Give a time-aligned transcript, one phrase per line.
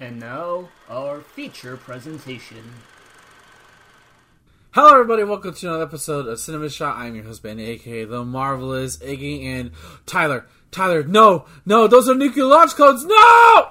[0.00, 2.62] And now, our feature presentation.
[4.70, 5.24] Hello, everybody.
[5.24, 6.96] Welcome to another episode of Cinema Shot.
[6.96, 9.72] I'm your husband, aka the marvelous Iggy, and
[10.06, 10.46] Tyler.
[10.70, 13.04] Tyler, no, no, those are nuclear launch codes.
[13.04, 13.70] No.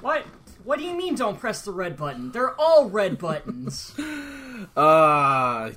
[0.00, 0.24] What?
[0.64, 2.32] What do you mean don't press the red button?
[2.32, 3.94] They're all red buttons.
[4.76, 5.70] Uh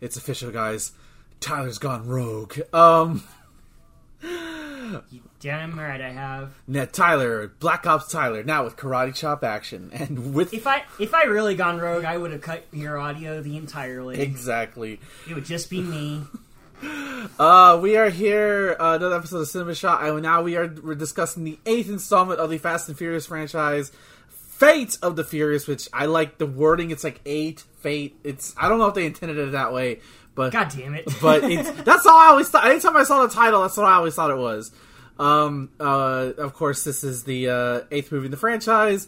[0.00, 0.92] it's official, guys.
[1.40, 2.60] Tyler's gone rogue.
[2.72, 3.24] Um,
[5.40, 6.52] Damn right I have.
[6.66, 11.14] now Tyler, Black Ops Tyler, now with karate chop action, and with If I if
[11.14, 14.20] I really gone rogue, I would have cut your audio the entirely.
[14.20, 15.00] exactly.
[15.28, 16.22] It would just be me.
[17.38, 20.94] Uh, we are here, uh, another episode of Cinema Shot, and now we are we're
[20.94, 23.92] discussing the eighth installment of the Fast and Furious franchise,
[24.30, 26.90] Fate of the Furious, which I like the wording.
[26.90, 28.16] It's like eight Fate.
[28.24, 30.00] It's I don't know if they intended it that way,
[30.34, 31.08] but God damn it.
[31.22, 32.66] but it's that's all I always thought.
[32.66, 34.72] Anytime I saw the title, that's what I always thought it was.
[35.18, 39.06] Um, uh, of course, this is the uh, eighth movie in the franchise.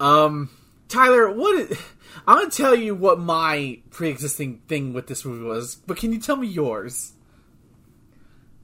[0.00, 0.50] Um,
[0.88, 1.70] Tyler, what?
[1.70, 1.78] Is,
[2.26, 6.20] I'm gonna tell you what my pre-existing thing with this movie was, but can you
[6.20, 7.12] tell me yours?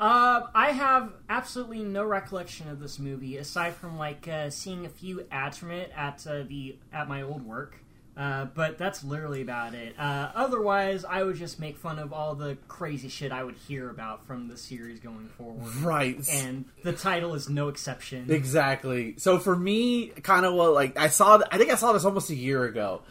[0.00, 4.88] Uh, I have absolutely no recollection of this movie aside from like uh, seeing a
[4.88, 7.76] few ads from it at uh, the at my old work.
[8.16, 9.94] Uh, but that's literally about it.
[9.98, 13.88] Uh, otherwise, I would just make fun of all the crazy shit I would hear
[13.88, 15.74] about from the series going forward.
[15.76, 16.18] Right.
[16.30, 18.30] And the title is no exception.
[18.30, 19.14] Exactly.
[19.16, 21.40] So for me, kind of what like I saw.
[21.50, 23.02] I think I saw this almost a year ago.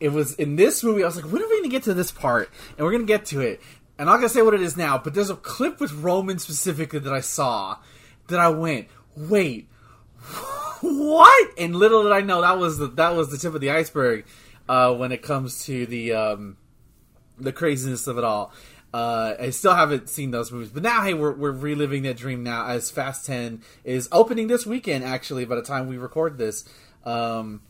[0.00, 1.02] It was in this movie.
[1.02, 2.50] I was like, when are we going to get to this part?
[2.76, 3.60] And we're going to get to it.
[3.98, 5.92] And I'm not going to say what it is now, but there's a clip with
[5.92, 7.76] Roman specifically that I saw
[8.28, 9.68] that I went, wait,
[10.80, 11.50] what?
[11.58, 14.24] And little did I know that was the that was the tip of the iceberg
[14.68, 16.56] uh, when it comes to the um,
[17.38, 18.52] the craziness of it all.
[18.92, 22.42] Uh, I still haven't seen those movies, but now, hey, we're, we're reliving that dream
[22.42, 26.68] now as Fast 10 is opening this weekend, actually, by the time we record this.
[27.04, 27.62] Um,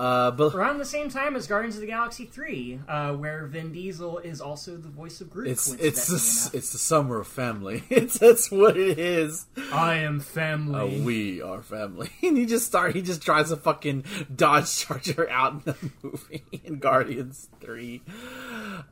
[0.00, 3.72] uh, but Around the same time as Guardians of the Galaxy 3, uh, where Vin
[3.72, 5.48] Diesel is also the voice of Groot.
[5.48, 6.06] it's it's
[6.50, 7.82] the, it's the summer of family.
[7.90, 9.46] It's that's what it is.
[9.72, 11.00] I am Uh, family.
[11.00, 12.10] we are family.
[12.22, 14.04] And he just start he just drives a fucking
[14.34, 18.02] Dodge Charger out in the movie in Guardians Three.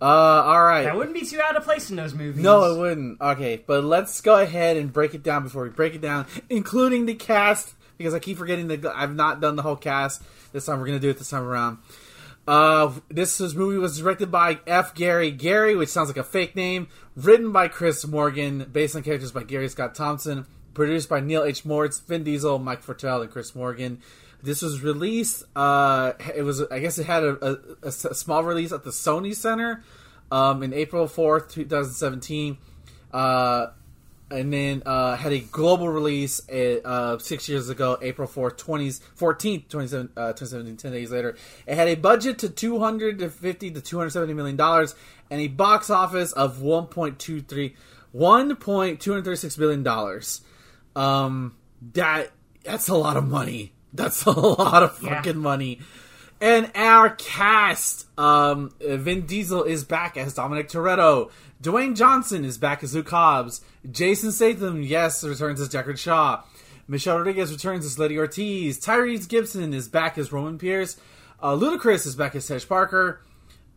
[0.00, 0.82] Uh, all right.
[0.84, 2.42] that wouldn't be too out of place in those movies.
[2.42, 3.20] No, it wouldn't.
[3.20, 7.06] Okay, but let's go ahead and break it down before we break it down, including
[7.06, 10.22] the cast, because I keep forgetting that I've not done the whole cast
[10.56, 10.80] this time.
[10.80, 11.78] We're gonna do it this time around.
[12.48, 14.94] Uh, this movie was directed by F.
[14.94, 16.88] Gary Gary, which sounds like a fake name.
[17.14, 20.46] Written by Chris Morgan, based on characters by Gary Scott Thompson.
[20.72, 21.64] Produced by Neil H.
[21.64, 24.00] Moritz, Vin Diesel, Mike Fottrell, and Chris Morgan.
[24.42, 25.44] This was released.
[25.56, 29.82] Uh, it was, I guess, it had a small release at the Sony Center
[30.30, 32.58] um, in April fourth, two thousand seventeen.
[33.12, 33.68] Uh,
[34.30, 38.88] and then uh, had a global release uh, uh, six years ago, April 4th, 20,
[38.88, 41.36] 14th, 27, uh, 2017, 10 days later.
[41.66, 44.94] It had a budget to 250 to 270 million dollars
[45.30, 47.74] and a box office of 1.23
[48.14, 50.40] 1.236 billion dollars.
[50.94, 51.56] Um,
[51.92, 52.30] that
[52.64, 53.72] that's a lot of money.
[53.92, 55.16] That's a lot of Yeah.
[55.16, 55.80] fucking money.
[56.40, 61.30] And our cast, um, Vin Diesel is back as Dominic Toretto.
[61.62, 63.62] Dwayne Johnson is back as Luke Hobbs.
[63.90, 66.42] Jason Statham, yes, returns as Deckard Shaw.
[66.88, 68.78] Michelle Rodriguez returns as Letty Ortiz.
[68.78, 70.96] Tyrese Gibson is back as Roman Pierce.
[71.40, 73.20] Uh, Ludacris is back as Tej Parker.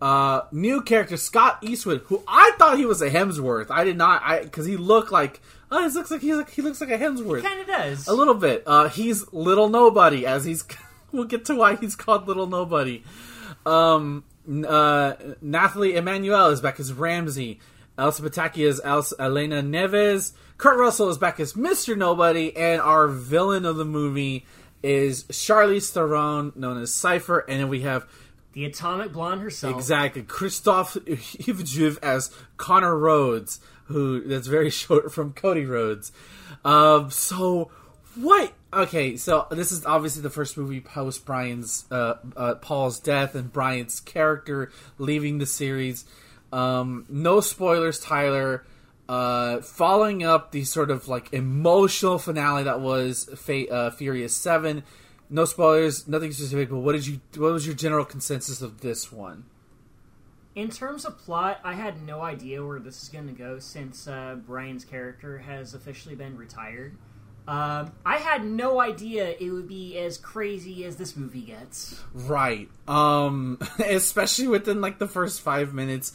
[0.02, 3.70] Uh, new character Scott Eastwood, who I thought he was a Hemsworth.
[3.70, 6.62] I did not, I because he looked like oh, he looks like he's like he
[6.62, 7.42] looks like a Hemsworth.
[7.42, 8.08] kind of does.
[8.08, 8.64] A little bit.
[8.66, 10.64] Uh, he's Little Nobody, as he's.
[11.12, 13.04] we'll get to why he's called Little Nobody.
[13.66, 14.24] Um,
[14.68, 17.60] uh, Nathalie Emmanuel is back as Ramsey.
[18.00, 20.32] Elsa Pataky is Els- Elena Neves.
[20.58, 21.98] Kurt Russell is back as Mr.
[21.98, 24.46] Nobody, and our villain of the movie
[24.82, 28.08] is Charlize Theron, known as Cipher, and then we have
[28.54, 29.76] the atomic blonde herself.
[29.76, 30.24] Exactly.
[30.24, 36.12] Kristofer Hivju as Connor Rhodes, who that's very short from Cody Rhodes.
[36.66, 37.72] Um, so
[38.16, 38.54] what?
[38.72, 43.52] Okay, so this is obviously the first movie post Brian's uh, uh, Paul's death and
[43.52, 46.06] Brian's character leaving the series.
[46.52, 48.66] Um, no spoilers, Tyler.
[49.08, 54.84] Uh, following up the sort of like emotional finale that was Fate, uh, Furious Seven.
[55.32, 56.70] No spoilers, nothing specific.
[56.70, 57.20] But what did you?
[57.36, 59.46] What was your general consensus of this one?
[60.56, 64.08] In terms of plot, I had no idea where this is going to go since
[64.08, 66.98] uh, Brian's character has officially been retired.
[67.48, 72.00] Um, I had no idea it would be as crazy as this movie gets.
[72.14, 72.70] Right.
[72.88, 76.14] Um especially within like the first 5 minutes.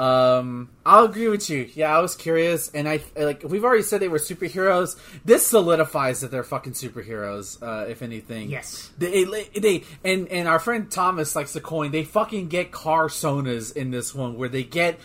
[0.00, 1.70] Um I'll agree with you.
[1.74, 4.96] Yeah, I was curious and I like we've already said they were superheroes.
[5.24, 8.50] This solidifies that they're fucking superheroes uh if anything.
[8.50, 8.90] Yes.
[8.98, 13.76] They they and and our friend Thomas likes to coin they fucking get car sonas
[13.76, 14.98] in this one where they get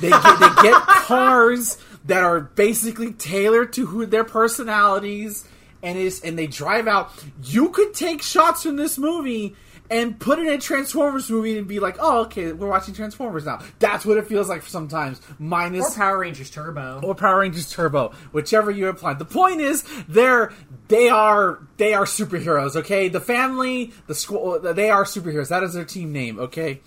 [0.00, 5.48] they get, they get cars that are basically tailored to who their personalities
[5.82, 7.10] and is and they drive out.
[7.42, 9.56] You could take shots from this movie
[9.90, 13.44] and put it in a Transformers movie and be like, "Oh, okay, we're watching Transformers
[13.44, 15.18] now." That's what it feels like sometimes.
[15.18, 17.00] Or Minus Power Rangers Turbo.
[17.02, 19.14] or Power Rangers Turbo, whichever you apply.
[19.14, 20.52] The point is, they're
[20.88, 22.74] they are they are superheroes.
[22.76, 25.48] Okay, the family, the school, they are superheroes.
[25.48, 26.38] That is their team name.
[26.38, 26.80] Okay,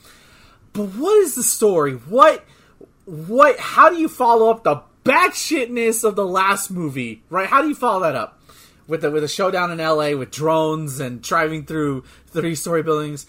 [0.73, 1.93] but what is the story?
[1.93, 2.43] What
[3.05, 3.59] what?
[3.59, 7.23] How do you follow up the batshitness of the last movie?
[7.29, 7.47] Right?
[7.47, 8.39] How do you follow that up
[8.87, 10.15] with the with a showdown in L.A.
[10.15, 13.25] with drones and driving through three story buildings?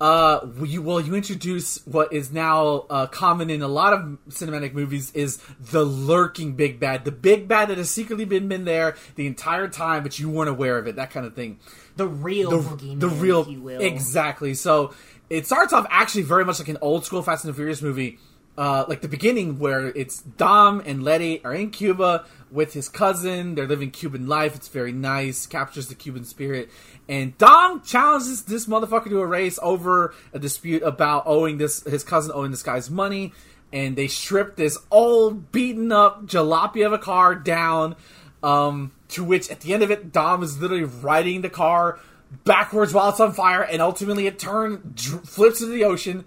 [0.00, 4.72] Uh, you, well, you introduce what is now uh, common in a lot of cinematic
[4.72, 8.96] movies is the lurking big bad, the big bad that has secretly been been there
[9.16, 11.58] the entire time, but you weren't aware of it, that kind of thing.
[11.96, 13.78] The real The, boogeyman, the real, if you will.
[13.82, 14.54] exactly.
[14.54, 14.94] So
[15.28, 18.18] it starts off actually very much like an old school Fast and Furious movie,
[18.56, 23.54] uh, like the beginning where it's Dom and Letty are in Cuba with his cousin.
[23.54, 24.54] They're living Cuban life.
[24.54, 25.46] It's very nice.
[25.46, 26.70] Captures the Cuban spirit.
[27.08, 32.04] And Dom challenges this motherfucker to a race over a dispute about owing this his
[32.04, 33.32] cousin owing this guy's money.
[33.72, 37.96] And they strip this old beaten up jalopy of a car down.
[38.42, 42.00] Um, to which at the end of it, Dom is literally riding the car
[42.44, 46.24] backwards while it's on fire, and ultimately it turns, flips into the ocean.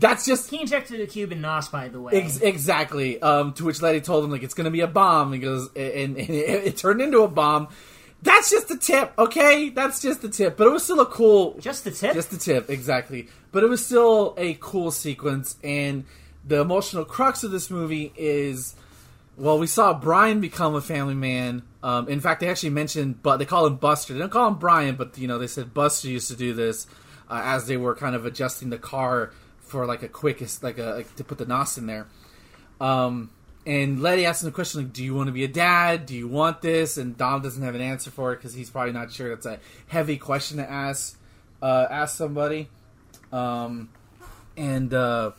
[0.00, 2.12] That's just He injected a Cuban nos, by the way.
[2.14, 3.20] Ex- exactly.
[3.22, 5.32] Um, to which Letty told him like it's gonna be a bomb.
[5.32, 7.68] He goes, and, and it, it turned into a bomb.
[8.22, 9.70] That's just the tip, okay?
[9.70, 10.56] That's just the tip.
[10.56, 12.12] But it was still a cool, Just the tip.
[12.14, 13.28] just the tip, exactly.
[13.52, 16.04] But it was still a cool sequence, and
[16.46, 18.74] the emotional crux of this movie is,
[19.38, 21.62] well, we saw Brian become a family man.
[21.82, 24.12] Um, in fact, they actually mentioned, but they call him Buster.
[24.12, 26.86] They don't call him Brian, but you know, they said Buster used to do this
[27.30, 29.32] uh, as they were kind of adjusting the car
[29.70, 32.06] for like a quickest, like a like, to put the nos in there.
[32.80, 33.30] Um,
[33.66, 36.06] and Letty asks him the question like, "Do you want to be a dad?
[36.06, 38.92] Do you want this?" And Dom doesn't have an answer for it because he's probably
[38.92, 39.28] not sure.
[39.28, 41.18] That's a heavy question to ask
[41.62, 42.68] uh, ask somebody.
[43.32, 43.90] Um,
[44.56, 45.32] and uh,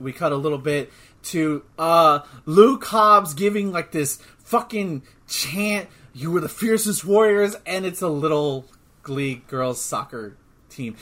[0.00, 0.90] we cut a little bit
[1.24, 5.88] to uh, Luke Hobbs giving like this fucking chant.
[6.14, 8.66] You were the fiercest warriors, and it's a little
[9.02, 10.36] Glee girls soccer
[10.70, 10.96] team.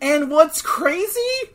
[0.00, 1.50] And what's crazy?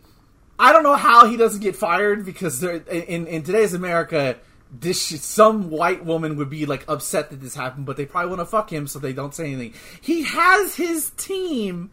[0.59, 4.35] I don't know how he doesn't get fired because in in today's America,
[4.71, 8.41] this some white woman would be like upset that this happened, but they probably want
[8.41, 9.73] to fuck him, so they don't say anything.
[10.01, 11.91] He has his team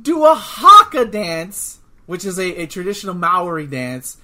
[0.00, 4.18] do a haka dance, which is a, a traditional Maori dance,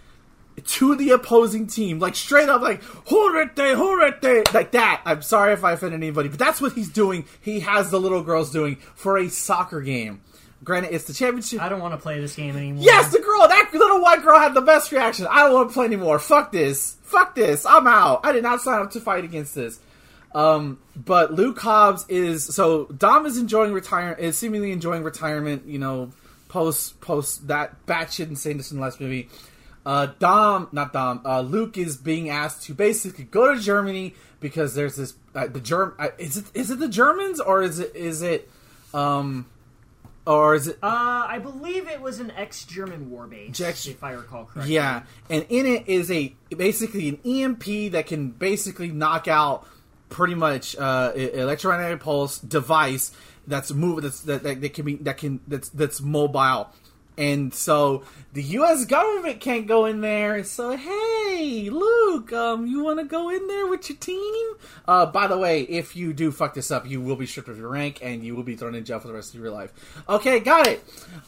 [0.64, 5.02] to the opposing team, like straight up, like horete, horete, like that.
[5.04, 7.24] I'm sorry if I offended anybody, but that's what he's doing.
[7.40, 10.20] He has the little girls doing for a soccer game.
[10.64, 11.62] Granted, it's the championship.
[11.62, 12.82] I don't want to play this game anymore.
[12.82, 15.26] Yes, the girl, that little white girl had the best reaction.
[15.30, 16.18] I don't want to play anymore.
[16.18, 16.96] Fuck this.
[17.02, 17.64] Fuck this.
[17.64, 18.20] I'm out.
[18.24, 19.78] I did not sign up to fight against this.
[20.34, 24.20] Um, but Luke Hobbs is so Dom is enjoying retirement.
[24.20, 25.66] Is seemingly enjoying retirement.
[25.66, 26.12] You know,
[26.48, 29.28] post post that batshit insaneness in the last movie.
[29.86, 31.22] Uh, Dom, not Dom.
[31.24, 35.60] Uh, Luke is being asked to basically go to Germany because there's this uh, the
[35.60, 35.94] Germ.
[35.98, 38.50] Uh, is it is it the Germans or is it is it
[38.92, 39.46] um
[40.28, 44.44] or is it Uh, I believe it was an ex-German war base, if I recall
[44.44, 44.74] correctly.
[44.74, 49.66] Yeah, and in it is a basically an EMP that can basically knock out
[50.10, 53.12] pretty much uh, electromagnetic pulse device
[53.46, 56.68] that's move that's that, that, that can be that can that's that's mobile.
[57.18, 58.84] And so the U.S.
[58.84, 60.44] government can't go in there.
[60.44, 64.46] So hey, Luke, um, you want to go in there with your team?
[64.86, 67.58] Uh, by the way, if you do fuck this up, you will be stripped of
[67.58, 69.72] your rank and you will be thrown in jail for the rest of your life.
[70.08, 70.82] Okay, got it.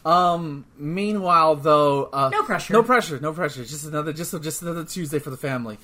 [0.05, 2.73] Um, meanwhile, though, uh, No pressure.
[2.73, 3.65] no pressure, no pressure.
[3.65, 5.79] Just another, just just another Tuesday for the family.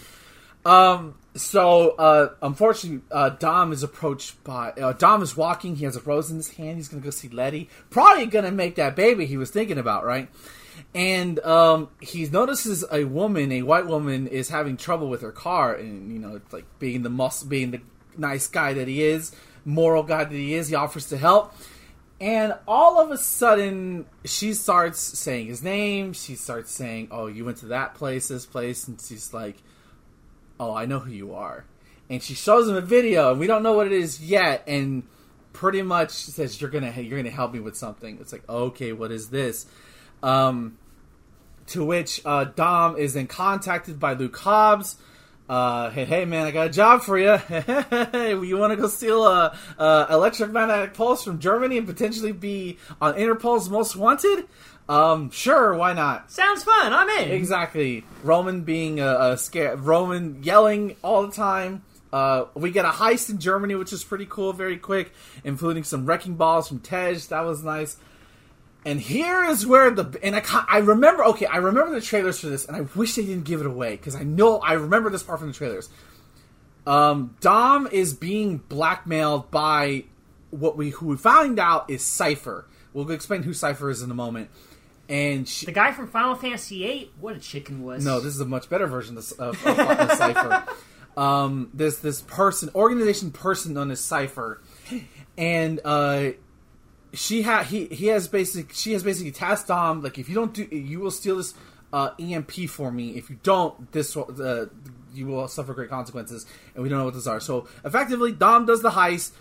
[0.66, 5.76] Um, so uh, unfortunately, uh, Dom is approached by uh, Dom is walking.
[5.76, 6.76] He has a rose in his hand.
[6.76, 7.70] He's gonna go see Letty.
[7.88, 10.28] Probably gonna make that baby he was thinking about, right?
[10.92, 15.72] And um, he notices a woman, a white woman, is having trouble with her car,
[15.72, 17.80] and you know, it's like being the mus- being the
[18.16, 19.30] nice guy that he is,
[19.64, 21.54] moral guy that he is, he offers to help.
[22.20, 26.12] And all of a sudden, she starts saying his name.
[26.12, 29.56] She starts saying, "Oh, you went to that place, this place," and she's like,
[30.58, 31.64] "Oh, I know who you are."
[32.08, 35.02] and she shows him a video, and we don't know what it is yet, and
[35.52, 38.18] pretty much says you're gonna you're gonna help me with something.
[38.20, 39.66] It's like okay, what is this?
[40.22, 40.78] Um,
[41.68, 44.96] to which uh, Dom is then contacted by Luke Hobbs.
[45.48, 48.42] Uh, hey, hey, man, I got a job for you.
[48.42, 53.14] You want to go steal a, a electromagnetic pulse from Germany and potentially be on
[53.14, 54.46] Interpol's Most Wanted?
[54.88, 56.30] Um, sure, why not?
[56.30, 56.92] Sounds fun.
[56.92, 57.30] I'm in.
[57.32, 58.04] Exactly.
[58.22, 61.82] Roman being a, a scare, Roman yelling all the time.
[62.12, 65.12] Uh, we get a heist in Germany, which is pretty cool, very quick,
[65.44, 67.14] including some wrecking balls from Tej.
[67.28, 67.96] That was nice.
[68.84, 72.46] And here is where the and I I remember okay I remember the trailers for
[72.46, 75.24] this and I wish they didn't give it away because I know I remember this
[75.24, 75.88] part from the trailers.
[76.86, 80.04] Um, Dom is being blackmailed by
[80.50, 82.68] what we who we found out is Cipher.
[82.92, 84.50] We'll explain who Cipher is in a moment.
[85.08, 87.10] And she, The guy from Final Fantasy VIII.
[87.20, 88.04] What a chicken was.
[88.04, 90.64] no, this is a much better version of, of, of, of Cipher.
[91.16, 94.60] Um, there's this person, organization person on as Cipher,
[95.38, 96.32] and uh,
[97.16, 100.52] she had he he has basic she has basically tasked Dom like if you don't
[100.52, 101.54] do you will steal this
[101.92, 104.66] uh, EMP for me if you don't this uh,
[105.14, 108.66] you will suffer great consequences and we don't know what those are so effectively Dom
[108.66, 109.32] does the heist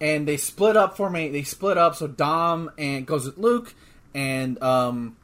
[0.00, 3.74] and they split up for me they split up so Dom and goes with Luke
[4.14, 5.16] and um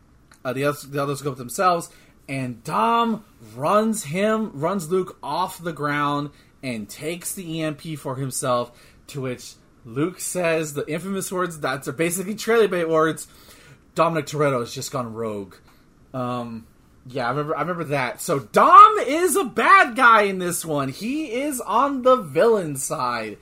[0.44, 1.90] uh, the others the others go with themselves
[2.28, 6.30] and Dom runs him runs Luke off the ground
[6.62, 8.72] and takes the EMP for himself
[9.08, 9.54] to which
[9.84, 13.26] Luke says the infamous words that are basically trailer bait words.
[13.94, 15.54] Dominic Toretto has just gone rogue.
[16.12, 16.66] Um,
[17.06, 17.56] yeah, I remember.
[17.56, 18.20] I remember that.
[18.20, 20.88] So Dom is a bad guy in this one.
[20.90, 23.38] He is on the villain side.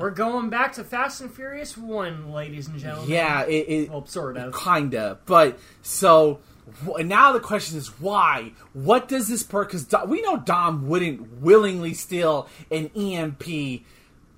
[0.00, 3.10] We're going back to Fast and Furious 1, ladies and gentlemen.
[3.10, 4.54] Yeah, it, it Well, sort of.
[4.56, 5.18] kinda.
[5.26, 6.40] But so
[6.86, 8.52] wh- now the question is why?
[8.72, 9.66] What does this per?
[9.66, 13.82] Because we know Dom wouldn't willingly steal an EMP.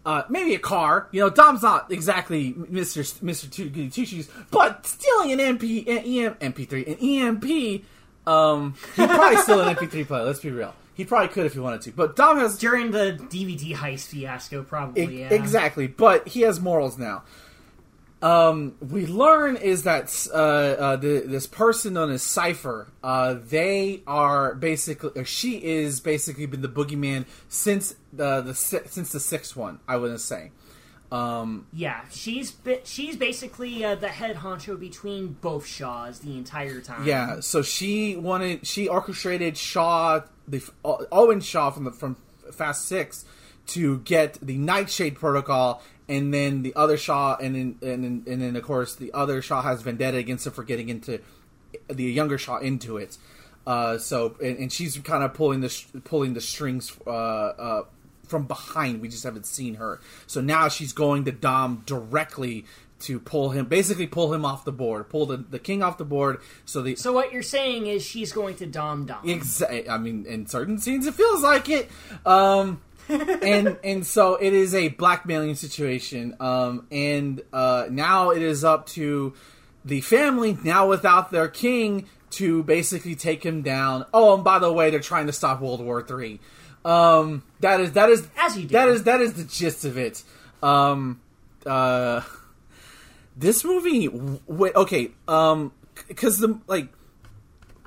[0.05, 1.07] Uh, maybe a car.
[1.13, 5.99] You know, Dom's not exactly Mister Mister Two Two Shoes, but stealing an MP, an
[5.99, 6.99] EM, MP3, an
[7.39, 7.85] EMP.
[8.27, 10.25] Um, he'd probably steal an MP3 player.
[10.25, 10.75] Let's be real.
[10.95, 11.93] He probably could if he wanted to.
[11.93, 15.33] But Dom has During the DVD heist fiasco, probably, E- yeah.
[15.33, 17.23] Exactly, but he has morals now.
[18.21, 24.03] Um, we learn is that uh, uh, the, this person known as Cipher, uh, they
[24.07, 29.57] are basically, or she is basically been the boogeyman since the, the since the sixth
[29.57, 29.81] one.
[29.89, 30.53] I wouldn't say.
[31.11, 37.05] Um, Yeah, she's she's basically uh, the head honcho between both Shaws the entire time.
[37.07, 42.17] yeah, so she wanted, she orchestrated Shaw, the Owen Shaw from the from
[42.53, 43.25] Fast Six,
[43.69, 48.43] to get the Nightshade Protocol, and then the other Shaw, and then and then, and
[48.43, 51.21] then of course the other Shaw has vendetta against him for getting into
[51.89, 53.17] the younger Shaw into it.
[53.67, 57.85] Uh, so and, and she's kind of pulling the pulling the strings uh, uh,
[58.27, 59.01] from behind.
[59.01, 60.01] We just haven't seen her.
[60.27, 62.65] So now she's going to Dom directly
[63.03, 66.05] to pull him, basically pull him off the board, pull the, the king off the
[66.05, 66.39] board.
[66.65, 69.25] So the So what you're saying is she's going to dom dom.
[69.27, 71.91] Exa- I mean, in certain scenes, it feels like it.
[72.27, 76.37] Um, and and so it is a blackmailing situation.
[76.41, 79.35] Um, and uh, now it is up to
[79.85, 84.07] the family, now without their king, to basically take him down.
[84.15, 86.39] Oh, and by the way, they're trying to stop World War Three.
[86.85, 88.73] Um, that is that is As you do.
[88.75, 90.23] that is that is the gist of it.
[90.63, 91.21] Um,
[91.67, 92.23] uh,
[93.37, 94.09] this movie,
[94.47, 95.73] wait, okay, um,
[96.09, 96.89] because the like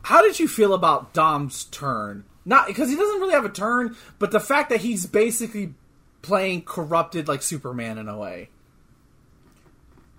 [0.06, 2.26] how did you feel about Dom's turn?
[2.46, 5.74] Not because he doesn't really have a turn, but the fact that he's basically
[6.22, 8.50] playing corrupted like Superman in a way.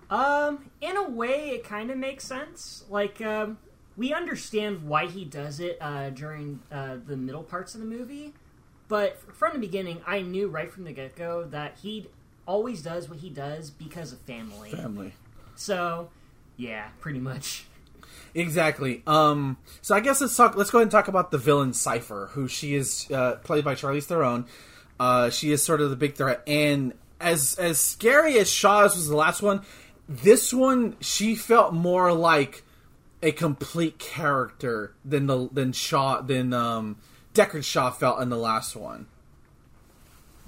[0.09, 2.83] Um, in a way, it kind of makes sense.
[2.89, 3.59] Like, um,
[3.95, 8.33] we understand why he does it uh, during uh, the middle parts of the movie,
[8.89, 12.07] but from the beginning, I knew right from the get go that he
[12.47, 14.71] always does what he does because of family.
[14.71, 15.13] Family.
[15.55, 16.09] So,
[16.55, 17.65] yeah, pretty much.
[18.33, 19.03] Exactly.
[19.07, 20.55] Um, so I guess let's talk.
[20.55, 23.75] Let's go ahead and talk about the villain Cipher, who she is uh, played by
[23.75, 24.45] Charlize Theron.
[24.99, 29.07] Uh, she is sort of the big threat, and as as scary as Shaw's was
[29.07, 29.61] the last one,
[30.07, 32.63] this one she felt more like
[33.23, 36.97] a complete character than the than Shaw than um,
[37.33, 39.07] Deckard Shaw felt in the last one.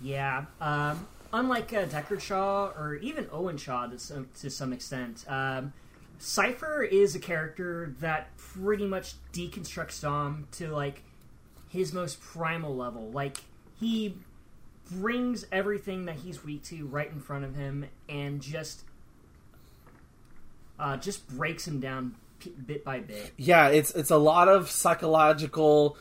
[0.01, 0.45] Yeah.
[0.61, 5.73] Um, unlike uh, Deckard Shaw or even Owen Shaw to some, to some extent, um,
[6.17, 11.03] Cipher is a character that pretty much deconstructs Dom to like
[11.69, 13.09] his most primal level.
[13.11, 13.37] Like
[13.79, 14.15] he
[14.91, 18.83] brings everything that he's weak to right in front of him and just
[20.79, 23.31] uh, just breaks him down p- bit by bit.
[23.37, 25.97] yeah it's it's a lot of psychological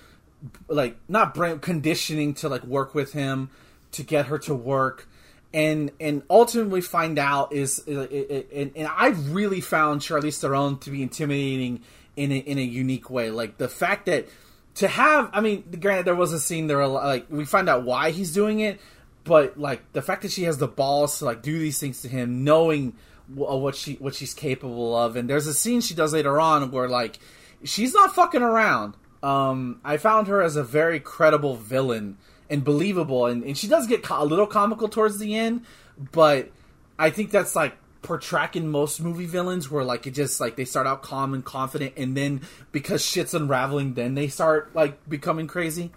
[0.68, 3.50] like not brain conditioning to like work with him
[3.90, 5.08] to get her to work
[5.52, 8.06] and and ultimately find out is uh,
[8.52, 11.82] and, and I really found Charlize Theron to be intimidating
[12.16, 13.30] in a, in a unique way.
[13.30, 14.28] Like the fact that
[14.76, 18.10] to have, I mean, granted there was a scene there like we find out why
[18.10, 18.80] he's doing it,
[19.24, 22.08] but like the fact that she has the balls to like do these things to
[22.08, 22.94] him, knowing
[23.34, 26.88] what she what she's capable of, and there's a scene she does later on where
[26.88, 27.18] like
[27.64, 28.94] she's not fucking around.
[29.22, 32.18] Um, I found her as a very credible villain
[32.50, 35.64] and believable, and, and she does get a little comical towards the end,
[36.12, 36.50] but
[36.98, 40.64] I think that's like per track most movie villains where like it just like they
[40.64, 42.40] start out calm and confident and then
[42.70, 45.90] because shit's unraveling then they start like becoming crazy.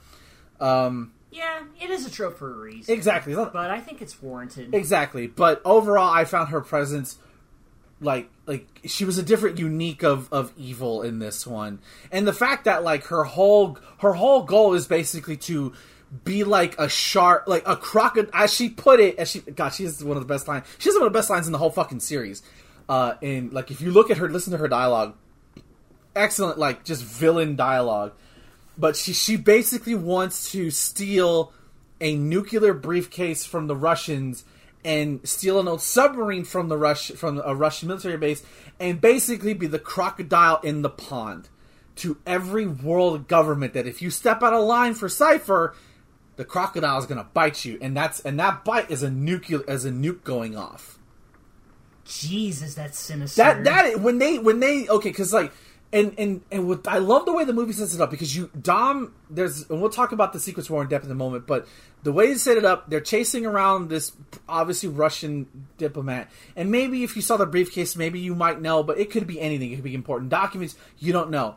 [0.60, 2.94] Um yeah it is a trope for a reason.
[2.94, 3.36] Exactly.
[3.36, 4.74] But i think it's warranted.
[4.74, 5.28] Exactly.
[5.28, 7.18] But overall i found her presence
[8.02, 11.80] like like she was a different unique of of evil in this one.
[12.12, 15.74] And the fact that like her whole her whole goal is basically to
[16.24, 18.32] be like a shark, like a crocodile.
[18.34, 20.66] As she put it, as she, God, she has one of the best lines.
[20.78, 22.44] She has one of the best lines in the whole fucking series.
[22.90, 25.16] Uh, and like, if you look at her, listen to her dialogue,
[26.16, 28.14] excellent, like just villain dialogue.
[28.78, 31.54] But she she basically wants to steal
[32.00, 34.44] a nuclear briefcase from the Russians
[34.84, 38.44] and steal an old submarine from the Rush from a Russian military base
[38.80, 41.50] and basically be the crocodile in the pond
[41.98, 45.76] to every world government that if you step out of line for Cipher,
[46.36, 49.62] the crocodile is going to bite you, and that's and that bite is a nuclear
[49.68, 50.98] as a nuke going off.
[52.06, 53.42] Jesus, that's sinister.
[53.42, 55.52] That that when they when they okay because like
[55.94, 58.50] and and and with, I love the way the movie sets it up because you
[58.60, 61.68] Dom there's and we'll talk about the sequence more in depth in a moment, but
[62.04, 64.14] the way they set it up, they're chasing around this
[64.48, 68.98] obviously Russian diplomat, and maybe if you saw the briefcase, maybe you might know, but
[68.98, 69.72] it could be anything.
[69.72, 70.76] It could be important documents.
[70.98, 71.56] You don't know.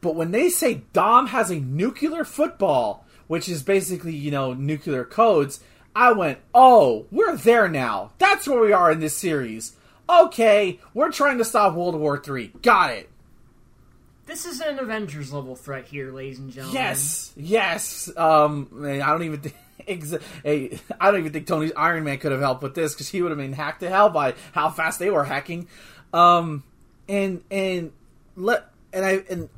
[0.00, 5.04] But when they say Dom has a nuclear football which is basically, you know, nuclear
[5.04, 5.60] codes,
[5.94, 8.10] I went, oh, we're there now.
[8.18, 9.76] That's where we are in this series.
[10.08, 12.48] Okay, we're trying to stop World War III.
[12.60, 13.08] Got it.
[14.26, 16.74] This is an Avengers level threat here, ladies and gentlemen.
[16.74, 18.10] Yes, yes.
[18.16, 19.54] Um, I don't even think.
[20.44, 23.30] I don't even think Tony's Iron Man could have helped with this because he would
[23.30, 25.68] have been hacked to hell by how fast they were hacking.
[26.12, 26.64] Um,
[27.08, 27.92] and and
[28.34, 29.48] let and I and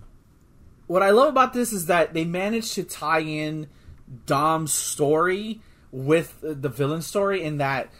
[0.92, 3.66] what I love about this is that they managed to tie in
[4.26, 7.90] Dom's story with the villain story in that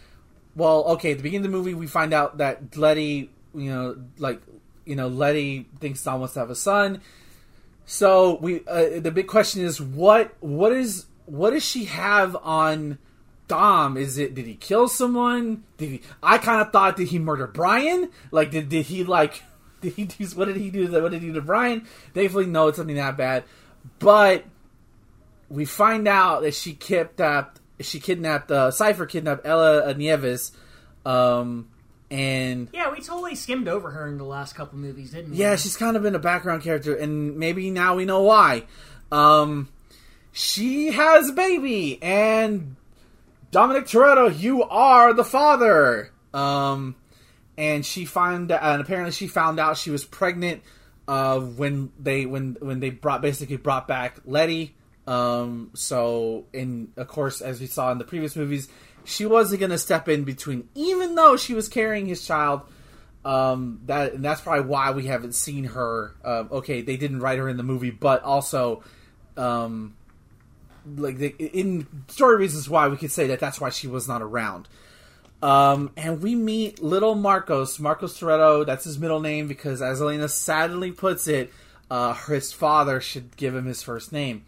[0.54, 3.96] well, okay, at the beginning of the movie we find out that Letty, you know,
[4.18, 4.42] like
[4.84, 7.00] you know, Letty thinks Dom wants to have a son.
[7.86, 12.98] So we uh, the big question is what what is what does she have on
[13.48, 13.96] Dom?
[13.96, 15.64] Is it did he kill someone?
[15.78, 18.10] Did he I kind of thought did he murder Brian?
[18.30, 19.42] Like did did he like
[19.82, 20.24] did he do?
[20.34, 20.90] What did he do?
[21.02, 21.86] What did he do to Brian?
[22.14, 23.44] Thankfully, no, it's something that bad.
[23.98, 24.44] But
[25.48, 27.60] we find out that she kidnapped.
[27.80, 28.50] She kidnapped.
[28.50, 30.52] Uh, Cipher kidnapped Ella Nieves.
[31.04, 31.68] Um,
[32.10, 35.38] and yeah, we totally skimmed over her in the last couple movies, didn't we?
[35.38, 38.64] Yeah, she's kind of been a background character, and maybe now we know why.
[39.10, 39.68] Um,
[40.30, 42.76] she has a baby, and
[43.50, 46.12] Dominic Toretto, you are the father.
[46.34, 46.96] Um,
[47.62, 50.62] and she found and apparently she found out she was pregnant
[51.06, 54.74] uh, when they when when they brought basically brought back Letty.
[55.06, 58.68] Um, so in of course as we saw in the previous movies,
[59.04, 62.62] she wasn't to step in between, even though she was carrying his child.
[63.24, 66.16] Um, that and that's probably why we haven't seen her.
[66.24, 68.82] Uh, okay, they didn't write her in the movie, but also,
[69.36, 69.94] um,
[70.96, 74.20] like the, in story reasons why we could say that that's why she was not
[74.20, 74.66] around.
[75.42, 78.64] Um, and we meet little Marcos, Marcos Toretto.
[78.64, 81.52] That's his middle name because, as Elena sadly puts it,
[81.90, 84.44] uh, his father should give him his first name,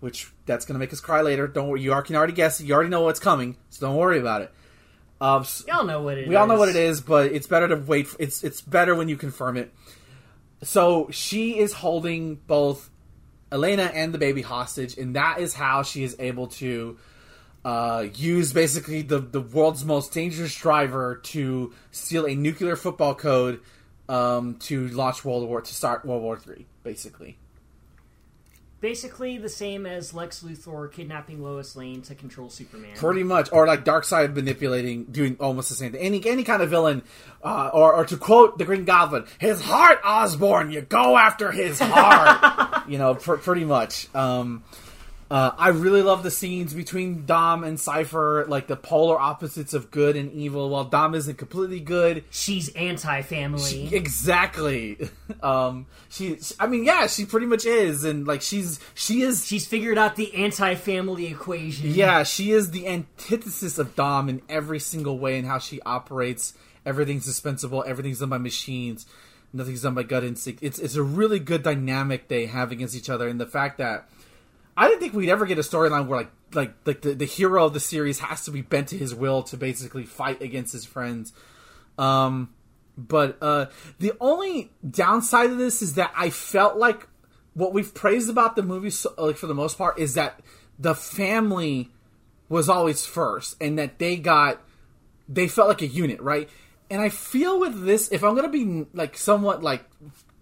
[0.00, 1.48] which that's going to make us cry later.
[1.48, 2.60] Don't worry, you can already guess.
[2.60, 4.52] You already know what's coming, so don't worry about it.
[5.20, 6.38] Um, Y'all know what it we is.
[6.38, 8.08] all know what it is, but it's better to wait.
[8.08, 9.72] For, it's it's better when you confirm it.
[10.62, 12.90] So she is holding both
[13.50, 16.98] Elena and the baby hostage, and that is how she is able to
[17.64, 23.60] uh, use basically the, the world's most dangerous driver to steal a nuclear football code
[24.08, 27.38] um, to launch World War to start World War Three, basically.
[28.80, 32.94] Basically, the same as Lex Luthor kidnapping Lois Lane to control Superman.
[32.96, 36.02] Pretty much, or like Darkseid manipulating, doing almost the same thing.
[36.02, 37.02] Any any kind of villain,
[37.42, 41.78] uh, or or to quote the Green Goblin, "His heart, Osborn, you go after his
[41.80, 44.14] heart." you know, pr- pretty much.
[44.14, 44.64] Um,
[45.30, 49.90] Uh, I really love the scenes between Dom and Cipher, like the polar opposites of
[49.90, 50.68] good and evil.
[50.68, 53.94] While Dom isn't completely good, She's anti-family.
[53.94, 54.98] exactly.
[55.42, 59.66] Um, she, I mean, yeah, she pretty much is, and like she's she is She's
[59.66, 61.90] figured out the anti-family equation.
[61.92, 66.54] Yeah, she is the antithesis of Dom in every single way in how she operates.
[66.86, 67.84] Everything's dispensable.
[67.86, 69.06] Everything's done by machines.
[69.52, 70.62] Nothing's done by gut instinct.
[70.62, 74.08] It's it's a really good dynamic they have against each other, and the fact that
[74.76, 77.64] I didn't think we'd ever get a storyline where like like like the, the hero
[77.64, 80.84] of the series has to be bent to his will to basically fight against his
[80.84, 81.32] friends.
[81.98, 82.50] Um,
[82.96, 83.66] but uh,
[83.98, 87.08] the only downside of this is that I felt like
[87.54, 90.40] what we've praised about the movie, so, like for the most part, is that
[90.78, 91.90] the family
[92.48, 94.60] was always first, and that they got
[95.28, 96.48] they felt like a unit, right?
[96.90, 99.84] And I feel with this, if I'm gonna be like somewhat like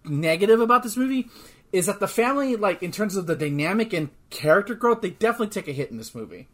[0.04, 1.28] negative about this movie,
[1.72, 5.48] is that the family, like in terms of the dynamic and character growth, they definitely
[5.48, 6.48] take a hit in this movie.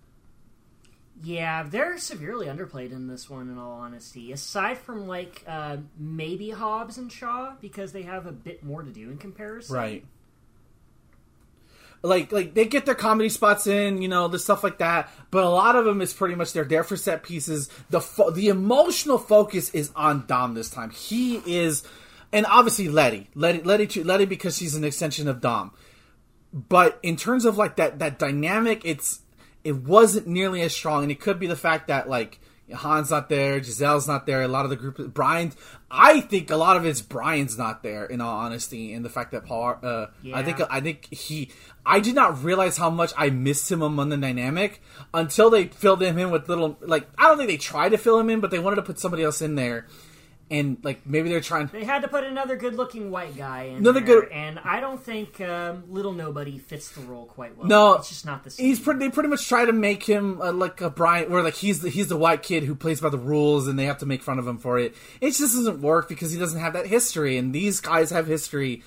[1.23, 3.51] Yeah, they're severely underplayed in this one.
[3.51, 8.33] In all honesty, aside from like uh, maybe Hobbs and Shaw, because they have a
[8.33, 9.75] bit more to do in comparison.
[9.75, 10.05] Right.
[12.01, 15.11] Like, like they get their comedy spots in, you know, the stuff like that.
[15.33, 17.69] But a lot of them is pretty much they're there for set pieces.
[17.91, 20.91] The fo- the emotional focus is on Dom this time.
[20.91, 21.83] He is,
[22.33, 25.73] and obviously Letty, Letty, Letty, too- Letty because she's an extension of Dom.
[26.53, 29.21] But in terms of like that that dynamic, it's
[29.65, 32.41] it wasn't nearly as strong, and it could be the fact that like
[32.75, 35.53] Han's not there, Giselle's not there, a lot of the group, Brian.
[35.91, 39.33] I think a lot of it's Brian's not there, in all honesty, and the fact
[39.33, 39.79] that Paul.
[39.83, 41.51] Uh, I think I think he.
[41.85, 44.83] I did not realize how much I missed him among the dynamic
[45.15, 48.19] until they filled him in with little like I don't think they tried to fill
[48.19, 49.87] him in, but they wanted to put somebody else in there,
[50.51, 51.67] and like maybe they're trying.
[51.67, 55.03] They had to put another good-looking white guy in Another there, good- and I don't
[55.03, 57.67] think um, Little Nobody fits the role quite well.
[57.69, 58.67] No, it's just not the same.
[58.67, 59.01] He's pretty.
[59.01, 61.91] They pretty much try to make him uh, like a Brian, where like he's the
[61.91, 64.39] he's the white kid who plays by the rules, and they have to make fun
[64.39, 64.95] of him for it.
[65.21, 68.83] It just doesn't work because he doesn't have that history, and these guys have history,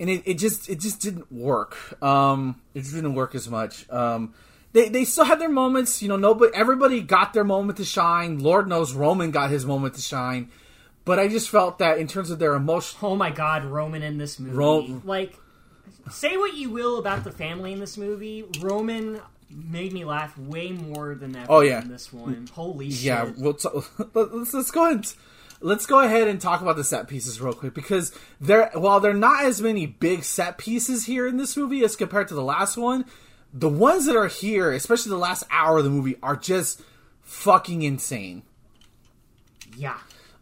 [0.00, 1.76] and it, it just it just didn't work.
[2.02, 3.88] Um, it just didn't work as much.
[3.90, 4.34] Um,
[4.72, 6.16] they they still had their moments, you know.
[6.16, 8.40] Nobody, everybody got their moment to shine.
[8.40, 10.50] Lord knows Roman got his moment to shine,
[11.06, 14.18] but I just felt that in terms of their emotion, Oh my god, Roman in
[14.18, 14.54] this movie.
[14.54, 15.38] Ro- like,
[16.10, 20.72] say what you will about the family in this movie, Roman made me laugh way
[20.72, 21.80] more than ever Oh, yeah.
[21.80, 22.48] in this one.
[22.52, 23.02] Holy shit.
[23.04, 23.68] Yeah, we'll t-
[24.12, 25.06] let's let's go ahead.
[25.62, 29.12] Let's go ahead and talk about the set pieces real quick because there, while there
[29.12, 32.42] are not as many big set pieces here in this movie as compared to the
[32.42, 33.06] last one,
[33.54, 36.82] the ones that are here, especially the last hour of the movie, are just
[37.22, 38.42] fucking insane.
[39.76, 39.96] Yeah.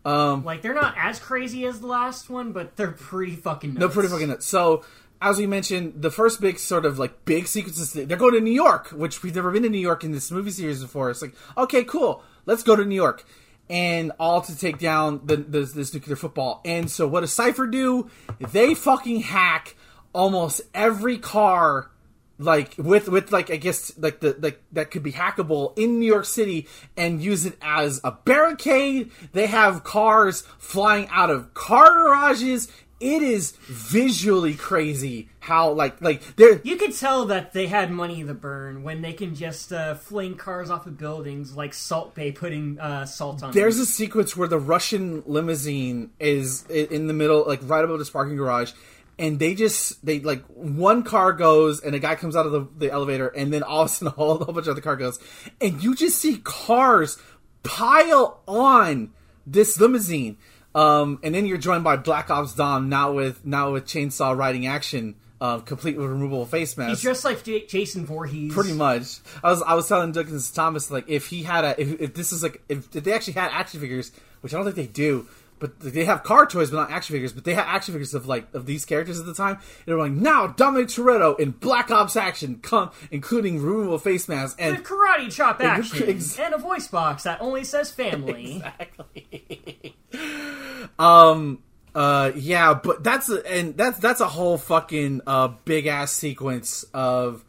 [0.04, 3.80] Um, Like, they're not as crazy as the last one, but they're pretty fucking nuts.
[3.80, 4.46] No, pretty fucking nuts.
[4.46, 4.84] So,
[5.22, 8.52] as we mentioned, the first big sort of like big sequences, they're going to New
[8.52, 11.10] York, which we've never been to New York in this movie series before.
[11.10, 13.24] It's like, okay, cool, let's go to New York,
[13.70, 16.60] and all to take down the, this, this nuclear football.
[16.66, 18.10] And so, what does Cipher do?
[18.38, 19.76] They fucking hack
[20.12, 21.90] almost every car
[22.38, 26.06] like with with like I guess like the like that could be hackable in New
[26.06, 26.66] York City
[26.96, 29.10] and use it as a barricade.
[29.32, 32.68] They have cars flying out of car garages.
[33.00, 38.24] It is visually crazy how like like they're You could tell that they had money
[38.24, 42.30] to burn when they can just uh, fling cars off of buildings like Salt Bae
[42.30, 43.82] putting uh, salt on there's them.
[43.82, 48.36] a sequence where the Russian limousine is in the middle, like right above this parking
[48.36, 48.72] garage,
[49.18, 52.66] and they just they like one car goes and a guy comes out of the,
[52.78, 54.96] the elevator, and then all of a sudden a whole, whole bunch of other car
[54.96, 55.18] goes,
[55.60, 57.18] and you just see cars
[57.62, 59.12] pile on
[59.46, 60.38] this limousine.
[60.74, 64.66] Um, and then you're joined by Black Ops Dom, now with now with chainsaw riding
[64.66, 66.90] action, uh, complete with removable face mask.
[66.90, 68.52] He's just like J- Jason Voorhees.
[68.52, 69.20] Pretty much.
[69.42, 72.32] I was I was telling Douglas Thomas like if he had a if, if this
[72.32, 75.28] is like if, if they actually had action figures, which I don't think they do,
[75.58, 78.26] but they have car toys but not action figures, but they have action figures of
[78.26, 79.54] like of these characters at the time.
[79.54, 84.56] And They're like now Dominic Toretto in Black Ops action, come including removable face mask
[84.58, 88.56] and With karate chop action Ex- and a voice box that only says family.
[88.80, 89.96] exactly.
[90.98, 91.62] um.
[91.94, 92.32] Uh.
[92.34, 92.74] Yeah.
[92.74, 97.44] But that's a, and that's that's a whole fucking uh big ass sequence of.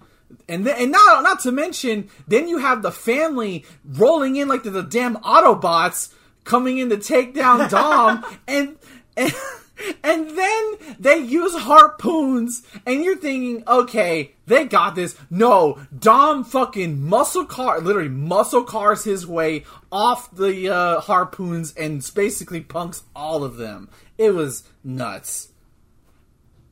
[0.48, 4.63] And then, and not not to mention, then you have the family rolling in like
[4.63, 6.13] the, the damn Autobots
[6.45, 8.77] coming in to take down Dom, and
[9.17, 9.34] and
[10.03, 15.17] and then they use harpoons, and you're thinking, okay, they got this.
[15.29, 22.10] No, Dom fucking muscle car, literally muscle cars his way off the uh, harpoons and
[22.15, 23.89] basically punks all of them.
[24.17, 25.49] It was nuts.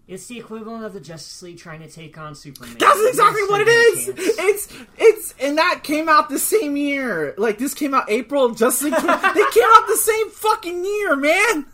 [0.06, 2.76] It's the equivalent of the Justice League trying to take on Superman.
[2.78, 4.06] That's exactly what it is.
[4.06, 4.20] chance.
[4.20, 7.34] It's it's and that came out the same year.
[7.38, 8.50] Like this came out April.
[8.50, 9.00] Justice League.
[9.00, 11.66] 20 they came out the same fucking year, man.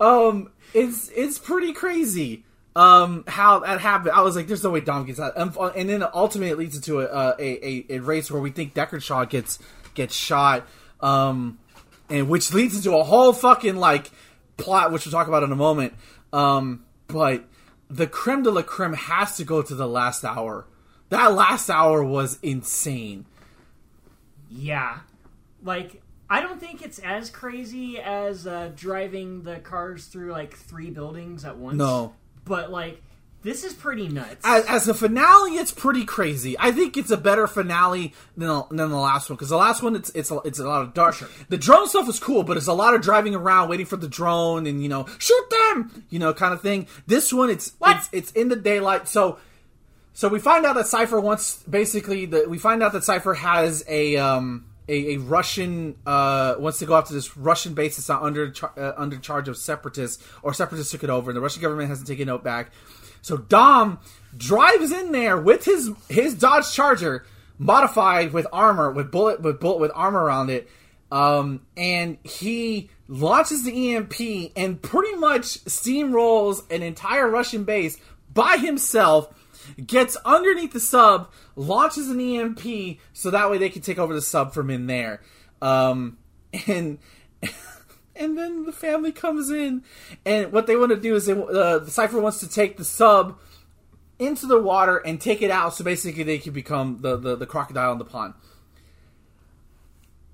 [0.00, 2.44] Um, it's it's pretty crazy.
[2.74, 4.12] Um, how that happened.
[4.12, 6.76] I was like, "There's no way Dom gets out," Um, and then ultimately it leads
[6.76, 9.58] into a a, a a race where we think Deckard Shaw gets
[9.94, 10.66] gets shot.
[11.00, 11.58] Um,
[12.08, 14.10] and which leads into a whole fucking like
[14.56, 15.92] plot, which we'll talk about in a moment.
[16.32, 17.44] Um, but
[17.88, 20.66] the creme de la creme has to go to the last hour.
[21.08, 23.26] That last hour was insane.
[24.50, 25.00] Yeah.
[25.62, 30.90] Like, I don't think it's as crazy as uh, driving the cars through, like, three
[30.90, 31.76] buildings at once.
[31.76, 32.14] No.
[32.44, 33.02] But, like,
[33.48, 34.44] this is pretty nuts.
[34.44, 36.54] As, as a finale, it's pretty crazy.
[36.58, 39.82] I think it's a better finale than the, than the last one because the last
[39.82, 41.16] one it's it's a, it's a lot of dark.
[41.48, 44.06] The drone stuff is cool, but it's a lot of driving around, waiting for the
[44.06, 46.88] drone, and you know, shoot them, you know, kind of thing.
[47.06, 47.96] This one, it's What?
[47.96, 49.38] it's it's in the daylight, so.
[50.12, 53.82] So we find out that Cipher wants basically the we find out that Cipher has
[53.88, 58.22] a um a, a Russian uh wants to go after this Russian base that's not
[58.22, 61.88] under uh, under charge of separatists or separatists took it over and the Russian government
[61.88, 62.72] hasn't taken it back.
[63.22, 63.98] So Dom
[64.36, 67.24] drives in there with his his Dodge Charger
[67.58, 70.68] modified with armor with bullet with bullet with armor around it.
[71.10, 77.96] Um, and he launches the EMP and pretty much steamrolls an entire Russian base
[78.32, 79.32] by himself
[79.84, 84.22] gets underneath the sub, launches an EMP, so that way they can take over the
[84.22, 85.20] sub from in there.
[85.60, 86.18] Um,
[86.66, 86.98] and
[88.18, 89.82] and then the family comes in,
[90.24, 92.84] and what they want to do is they uh, the Cipher wants to take the
[92.84, 93.38] sub
[94.18, 97.46] into the water and take it out, so basically they can become the the, the
[97.46, 98.34] crocodile in the pond.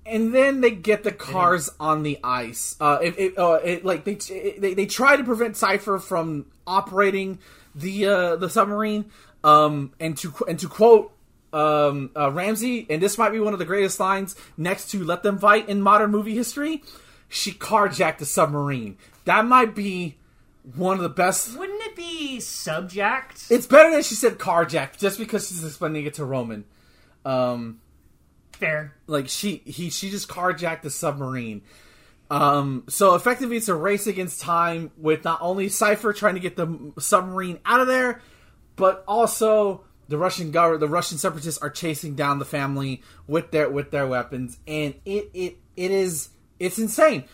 [0.07, 2.75] And then they get the cars on the ice.
[2.79, 7.39] Uh, it, it, uh, it like they, they they try to prevent Cipher from operating
[7.73, 9.05] the uh, the submarine.
[9.43, 11.11] Um, and to and to quote
[11.53, 15.23] um, uh, Ramsey, and this might be one of the greatest lines next to "Let
[15.23, 16.83] Them Fight" in modern movie history.
[17.27, 18.97] She carjacked a submarine.
[19.25, 20.17] That might be
[20.75, 21.57] one of the best.
[21.57, 23.45] Wouldn't it be subject?
[23.49, 26.65] It's better than she said carjacked, just because she's explaining it to Roman.
[27.23, 27.81] Um,
[28.53, 28.93] Fair.
[29.07, 31.61] like she he she just carjacked the submarine.
[32.31, 36.55] Um, so effectively, it's a race against time with not only Cipher trying to get
[36.55, 38.21] the submarine out of there,
[38.75, 43.69] but also the Russian government, the Russian separatists are chasing down the family with their
[43.69, 47.25] with their weapons, and it it it is it's insane.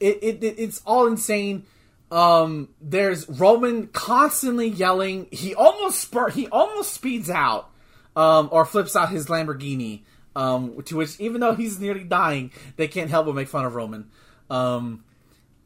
[0.00, 1.64] It, it, it it's all insane.
[2.10, 5.26] Um, there's Roman constantly yelling.
[5.30, 7.70] He almost spur, he almost speeds out,
[8.14, 10.02] um, or flips out his Lamborghini.
[10.36, 13.74] Um, to which, even though he's nearly dying, they can't help but make fun of
[13.74, 14.10] Roman.
[14.50, 15.04] Um,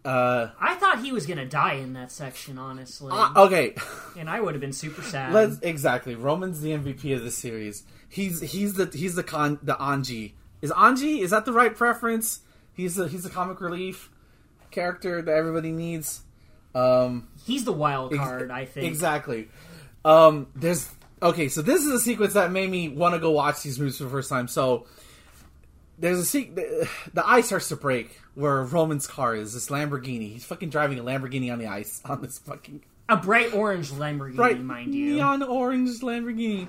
[0.05, 3.75] uh, I thought he was gonna die in that section, honestly, uh, okay,
[4.19, 5.35] and I would have been super sad.
[5.35, 6.15] let's exactly.
[6.15, 7.83] Roman's the MVP of the series.
[8.09, 10.33] He's he's the he's the con the Anji.
[10.63, 12.41] Is Anji is that the right preference?
[12.79, 14.09] He's the he's the comic relief
[14.71, 16.23] character that everybody needs.
[16.75, 18.87] Um, He's the wild Ex- card, I think.
[18.87, 19.49] Exactly.
[20.05, 20.89] Um, there's
[21.21, 21.49] okay.
[21.49, 24.05] So this is a sequence that made me want to go watch these movies for
[24.05, 24.47] the first time.
[24.47, 24.87] So
[25.99, 29.55] there's a se- the, the ice starts to break where Roman's car is.
[29.55, 30.33] This Lamborghini.
[30.35, 34.37] He's fucking driving a Lamborghini on the ice on this fucking A bright orange Lamborghini,
[34.37, 35.15] bright mind you.
[35.17, 36.69] neon orange Lamborghini.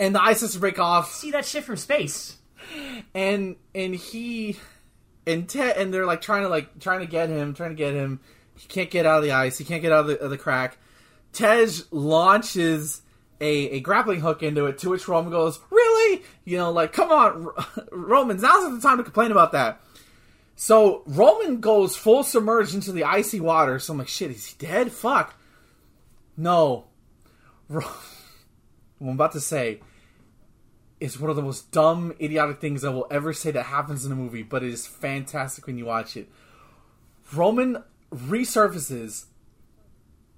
[0.00, 2.38] And the ice starts to break off, See that shit from space.
[3.14, 4.56] and and he
[5.26, 7.94] and Ted and they're like trying to like trying to get him, trying to get
[7.94, 8.20] him.
[8.56, 9.58] He can't get out of the ice.
[9.58, 10.76] He can't get out of the, of the crack.
[11.32, 13.02] Tej launches
[13.40, 16.22] a, a grappling hook into it, to which Roman goes, "Really?
[16.44, 17.48] You know, like, come on,
[17.92, 18.42] Romans.
[18.42, 19.80] Now's not the time to complain about that."
[20.54, 23.78] So Roman goes full submerged into the icy water.
[23.78, 24.92] So I'm like, "Shit, is he dead?
[24.92, 25.34] Fuck."
[26.36, 26.86] No.
[27.70, 29.80] I'm about to say
[31.02, 34.12] is one of the most dumb, idiotic things I will ever say that happens in
[34.12, 36.28] a movie, but it is fantastic when you watch it.
[37.34, 37.82] Roman
[38.14, 39.24] resurfaces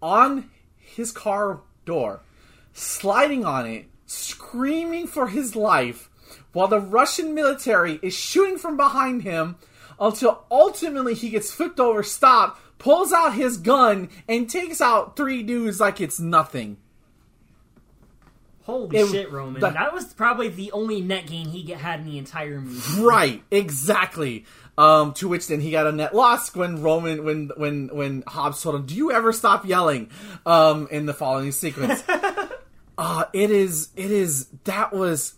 [0.01, 2.23] on his car door,
[2.73, 6.09] sliding on it, screaming for his life,
[6.55, 9.57] while the Russian military is shooting from behind him
[10.01, 15.43] until ultimately he gets flipped over, stopped, pulls out his gun, and takes out three
[15.43, 16.79] dudes like it's nothing.
[18.65, 19.61] Holy It- shit, Roman.
[19.61, 23.03] that was probably the only net gain he get- had in the entire movie.
[23.03, 24.45] Right, exactly.
[24.77, 28.61] Um, to which then he got a net loss when Roman, when when when Hobbs
[28.61, 30.11] told him, "Do you ever stop yelling?"
[30.45, 32.03] Um, in the following sequence,
[32.99, 35.35] uh, it is it is that was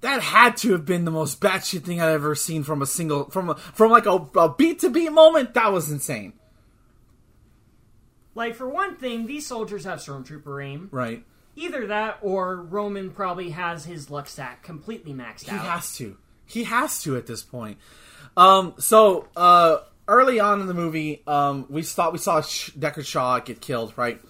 [0.00, 3.30] that had to have been the most batshit thing I've ever seen from a single
[3.30, 5.54] from a, from like a, a beat to beat moment.
[5.54, 6.32] That was insane.
[8.34, 10.88] Like for one thing, these soldiers have stormtrooper aim.
[10.90, 11.24] Right.
[11.56, 15.60] Either that, or Roman probably has his luck stack completely maxed out.
[15.60, 16.16] He has to.
[16.46, 17.78] He has to at this point.
[18.36, 23.38] Um, so uh, early on in the movie, um, we thought we saw Deckard Shaw
[23.40, 24.20] get killed, right?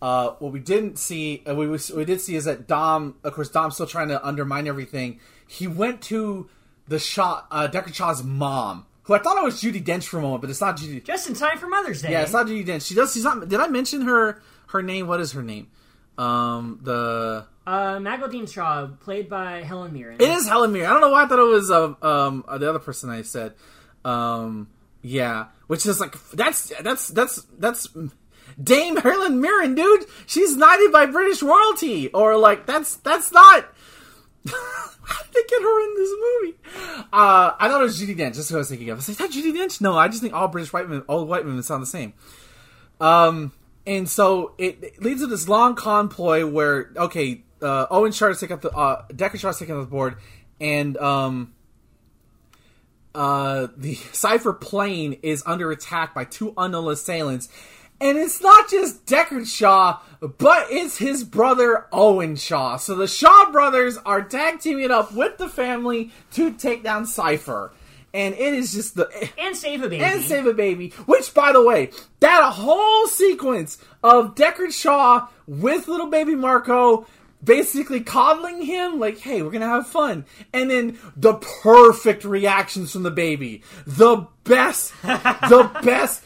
[0.00, 3.50] Uh, what we didn't see, uh, we we did see is that Dom, of course,
[3.50, 5.20] Dom's still trying to undermine everything.
[5.46, 6.48] He went to
[6.88, 10.22] the Shaw, uh, Deckard Shaw's mom, who I thought it was Judi Dench for a
[10.22, 11.00] moment, but it's not Judy.
[11.00, 12.12] Just in time for Mother's Day.
[12.12, 12.86] Yeah, it's not Judi Dench.
[12.86, 13.12] She does.
[13.12, 13.46] She's not.
[13.46, 14.40] Did I mention her?
[14.68, 15.06] Her name?
[15.06, 15.68] What is her name?
[16.20, 20.16] Um, the Uh, Magdalene Shaw, played by Helen Mirren.
[20.20, 20.88] It is Helen Mirren.
[20.90, 23.22] I don't know why I thought it was uh, um uh, the other person I
[23.22, 23.54] said.
[24.04, 24.68] Um
[25.02, 27.88] yeah, which is like that's that's that's that's
[28.62, 30.04] Dame Helen Mirren, dude.
[30.26, 33.66] She's knighted by British royalty, or like that's that's not.
[34.46, 36.56] How did they get her in this movie?
[37.12, 38.36] Uh, I thought it was Judi Dench.
[38.36, 38.96] That's what I was thinking of.
[38.96, 39.80] I was like, is that Judi Dench?
[39.80, 42.12] No, I just think all British white women, all white women sound the same.
[43.00, 43.52] Um,
[43.86, 48.50] and so it, it leads to this long convoy where okay, uh, Owen Shard take
[48.50, 50.16] up the uh, Deckard Shard's taking up the board,
[50.60, 51.54] and um,
[53.14, 57.48] uh, the Cipher plane is under attack by two unknown assailants,
[58.00, 62.76] and it's not just Deckard Shaw, but it's his brother Owen Shaw.
[62.76, 67.72] So the Shaw brothers are tag teaming up with the family to take down Cipher,
[68.12, 70.02] and it is just the and save a baby.
[70.04, 70.90] and save a baby.
[71.06, 77.06] Which, by the way, that whole sequence of Deckard Shaw with little baby Marco
[77.42, 80.24] basically coddling him, like, hey, we're gonna have fun.
[80.52, 83.62] And then the perfect reactions from the baby.
[83.86, 86.22] The best, the best,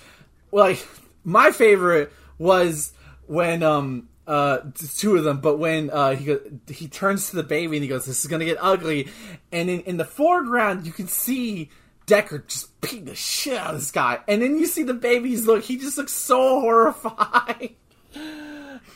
[0.52, 0.84] like,
[1.22, 2.92] my favorite was
[3.26, 4.58] when, um, uh,
[4.96, 7.88] two of them, but when uh, he go, he turns to the baby and he
[7.88, 9.08] goes, "This is gonna get ugly,"
[9.52, 11.70] and in, in the foreground you can see
[12.06, 15.46] Deckard just beating the shit out of this guy, and then you see the baby's
[15.46, 15.64] look.
[15.64, 17.74] He just looks so horrified.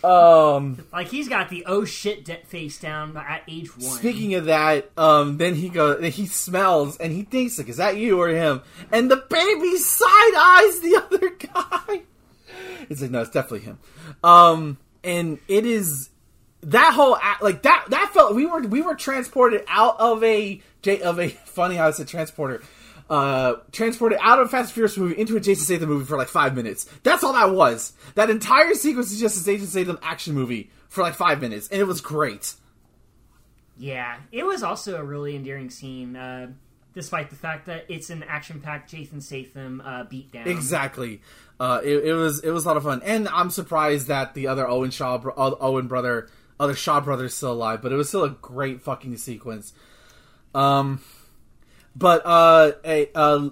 [0.05, 3.83] um, like he's got the oh shit de- face down at age one.
[3.83, 7.97] speaking of that, um, then he goes, he smells, and he thinks like, "Is that
[7.97, 8.63] you or him?"
[8.93, 12.03] And the baby side eyes the other guy.
[12.89, 13.79] It's like, no, it's definitely him.
[14.25, 16.11] Um, and it is
[16.63, 17.87] that whole like that.
[17.89, 21.89] That felt we were we were transported out of a J- of a funny how
[21.89, 22.63] I said transporter.
[23.11, 26.19] Uh, transported out of a Fast and Furious movie into a Jason Statham movie for
[26.19, 26.85] like five minutes.
[27.05, 27.95] That's all that was.
[28.17, 31.81] That entire sequence is just a Jason Statham action movie for like five minutes, and
[31.81, 32.55] it was great.
[33.79, 36.49] Yeah, it was also a really endearing scene, uh,
[36.93, 40.47] despite the fact that it's an action-packed Jason Statham uh, beatdown.
[40.47, 41.23] Exactly.
[41.61, 44.47] Uh, it, it was it was a lot of fun, and I'm surprised that the
[44.47, 46.29] other Owen Shaw uh, Owen brother,
[46.61, 47.83] other Shaw brothers, still alive.
[47.83, 49.73] But it was still a great fucking sequence.
[50.55, 51.01] Um,
[51.97, 53.51] but uh, a, uh,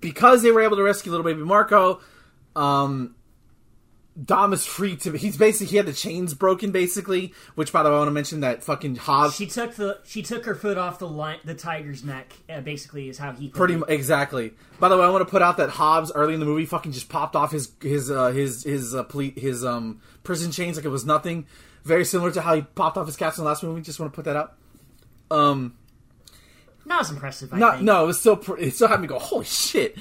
[0.00, 2.00] because they were able to rescue little baby Marco,
[2.56, 3.14] um,
[4.22, 5.12] Dom is free to.
[5.12, 7.32] He's basically he had the chains broken basically.
[7.54, 10.22] Which by the way, I want to mention that fucking Hobbs She took the she
[10.22, 12.32] took her foot off the line, the tiger's neck.
[12.48, 13.82] Uh, basically, is how he Pretty it.
[13.88, 14.54] exactly.
[14.80, 16.92] By the way, I want to put out that Hobbs early in the movie fucking
[16.92, 20.84] just popped off his his uh, his his uh, ple- his um prison chains like
[20.84, 21.46] it was nothing.
[21.84, 23.82] Very similar to how he popped off his caps in the last movie.
[23.82, 24.54] Just want to put that out.
[25.30, 25.76] Um,
[26.84, 27.52] Not as impressive.
[27.54, 27.82] I no, think.
[27.84, 29.96] no, it was still pr- it still had me go holy shit.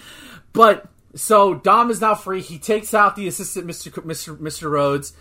[0.54, 2.42] But so Dom is now free.
[2.42, 5.12] He takes out the assistant, Mister Mister Rhodes,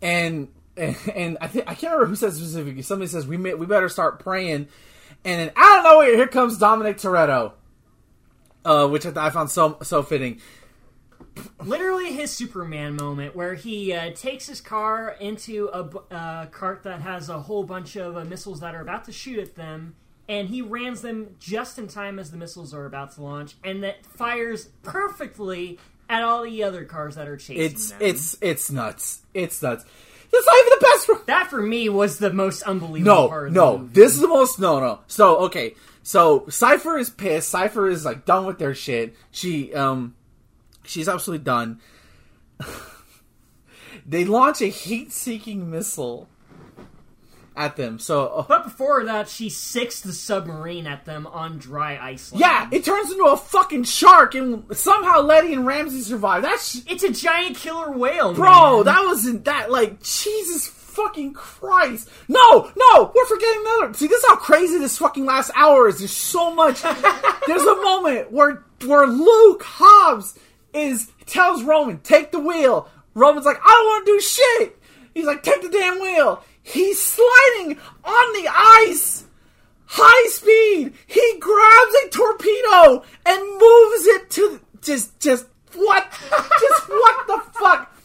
[0.00, 2.82] and and, and I think I can't remember who says specifically.
[2.82, 4.68] Somebody says we may, we better start praying,
[5.24, 7.52] and then out of nowhere here comes Dominic Toretto,
[8.64, 10.40] uh, which I, I found so so fitting.
[11.64, 17.00] literally his Superman moment where he uh, takes his car into a uh, cart that
[17.00, 19.94] has a whole bunch of uh, missiles that are about to shoot at them,
[20.30, 23.82] and he rams them just in time as the missiles are about to launch, and
[23.82, 27.98] that fires perfectly at all the other cars that are chasing It's them.
[28.00, 29.20] it's it's nuts.
[29.34, 29.84] It's nuts.
[30.32, 31.08] That's not even the best.
[31.08, 33.92] ro- that for me was the most unbelievable part No, of the no.
[33.92, 34.60] This is the most.
[34.60, 35.00] No, no.
[35.08, 35.74] So okay.
[36.04, 37.48] So Cipher is pissed.
[37.48, 39.16] Cipher is like done with their shit.
[39.32, 40.14] She um,
[40.84, 41.80] she's absolutely done.
[44.06, 46.28] they launch a heat-seeking missile
[47.60, 47.98] at them.
[47.98, 52.32] So uh, But before that, she sinks the submarine at them on dry ice.
[52.32, 52.40] land.
[52.40, 56.42] yeah, it turns into a fucking shark, and somehow Letty and Ramsey survive.
[56.42, 58.84] That's it's a giant killer whale, Bro, man.
[58.86, 62.08] that wasn't that like Jesus fucking Christ.
[62.28, 63.94] No, no, we're forgetting another.
[63.94, 65.98] See, this is how crazy this fucking last hour is.
[65.98, 66.82] There's so much.
[67.46, 70.38] There's a moment where where Luke Hobbs
[70.72, 72.88] is tells Roman, take the wheel.
[73.14, 74.78] Roman's like, I don't want to do shit.
[75.14, 76.42] He's like, take the damn wheel.
[76.62, 79.24] He's sliding on the ice.
[79.86, 80.94] High speed.
[81.06, 86.06] He grabs a torpedo and moves it to just just what?
[86.30, 87.96] just what the fuck?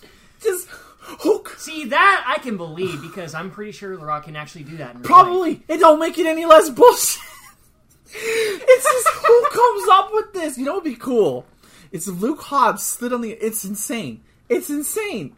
[0.41, 1.55] Just hook.
[1.57, 4.95] See that I can believe because I'm pretty sure The Rock can actually do that.
[4.95, 5.03] Real life.
[5.03, 5.63] Probably.
[5.67, 7.21] It don't make it any less bullshit.
[8.07, 10.57] it's just who comes up with this?
[10.57, 11.45] You know, what'd be cool.
[11.91, 13.31] It's Luke Hobbs slid on the.
[13.31, 14.21] It's insane.
[14.49, 15.35] It's insane.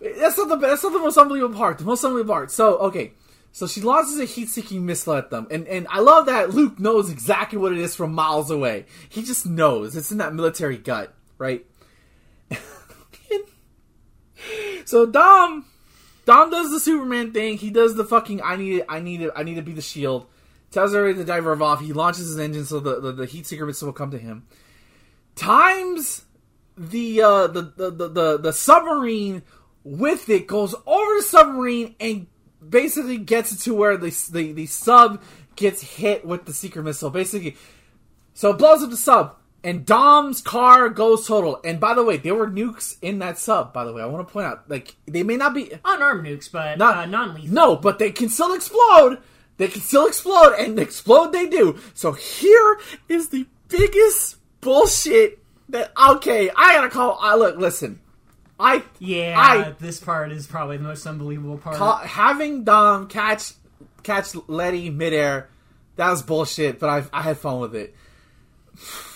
[0.00, 1.78] That's not the that's not the most unbelievable part.
[1.78, 2.50] The most unbelievable part.
[2.50, 3.12] So okay,
[3.52, 7.10] so she launches a heat-seeking missile at them, and and I love that Luke knows
[7.10, 8.84] exactly what it is from miles away.
[9.08, 9.96] He just knows.
[9.96, 11.64] It's in that military gut, right?
[14.84, 15.64] so Dom,
[16.26, 17.56] Dom does the Superman thing.
[17.56, 18.86] He does the fucking I need it.
[18.88, 19.30] I need it.
[19.34, 20.26] I need to be the shield.
[20.70, 21.80] Tells everybody to dive off.
[21.80, 24.46] He launches his engine so the the, the heat seeker missile will come to him.
[25.34, 26.26] Times
[26.76, 29.42] the uh the, the, the, the submarine
[29.86, 32.26] with it goes over the submarine and
[32.68, 35.22] basically gets it to where the, the the sub
[35.54, 37.08] gets hit with the seeker missile.
[37.08, 37.56] Basically,
[38.34, 41.60] so it blows up the sub, and Dom's car goes total.
[41.64, 43.72] And by the way, there were nukes in that sub.
[43.72, 46.50] By the way, I want to point out, like they may not be unarmed nukes,
[46.50, 47.54] but Not- uh, non-lethal.
[47.54, 49.18] no, but they can still explode.
[49.58, 51.78] They can still explode, and explode they do.
[51.94, 52.78] So here
[53.08, 55.92] is the biggest bullshit that.
[55.96, 57.18] Okay, I gotta call.
[57.20, 58.00] I look, listen.
[58.58, 61.76] I Yeah, I this part is probably the most unbelievable part.
[61.76, 63.52] Ca- having Dom catch
[64.02, 65.48] catch Letty midair,
[65.96, 66.78] that was bullshit.
[66.78, 67.94] But I I had fun with it.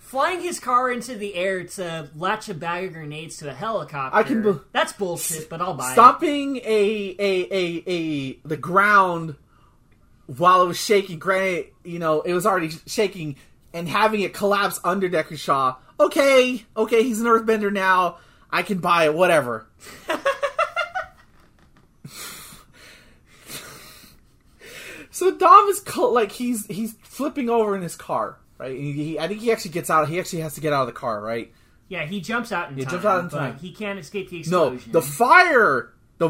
[0.00, 4.18] Flying his car into the air to latch a bag of grenades to a helicopter.
[4.18, 5.92] I can be- That's bullshit, but I'll buy it.
[5.92, 9.36] Stomping a a a a the ground
[10.26, 11.20] while it was shaking.
[11.20, 13.36] Granted, you know it was already shaking,
[13.72, 15.76] and having it collapse under Deckard Shaw.
[16.00, 18.16] Okay, okay, he's an Earthbender now.
[18.50, 19.14] I can buy it.
[19.14, 19.66] Whatever.
[25.10, 28.70] so Dom is like he's he's flipping over in his car, right?
[28.76, 30.08] And he, I think he actually gets out.
[30.08, 31.52] He actually has to get out of the car, right?
[31.88, 32.90] Yeah, he jumps out in He time.
[32.92, 33.58] jumps out in time.
[33.58, 34.92] He can't escape the explosion.
[34.92, 36.28] No, the fire, the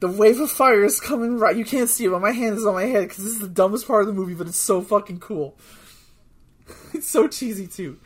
[0.00, 1.56] the wave of fire is coming right.
[1.56, 3.48] You can't see it, but my hand is on my head because this is the
[3.48, 5.56] dumbest part of the movie, but it's so fucking cool.
[6.98, 7.98] it's so cheesy too.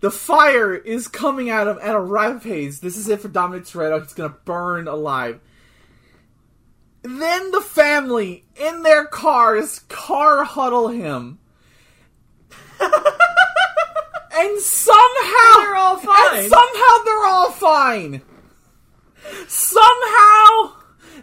[0.00, 2.78] The fire is coming at him at a rapid pace.
[2.78, 4.00] This is it for Dominic Toretto.
[4.02, 5.40] He's gonna burn alive.
[7.02, 11.38] Then the family in their cars car huddle him.
[12.80, 16.38] and somehow They're all fine.
[16.38, 18.22] And somehow they're all fine.
[19.48, 20.77] Somehow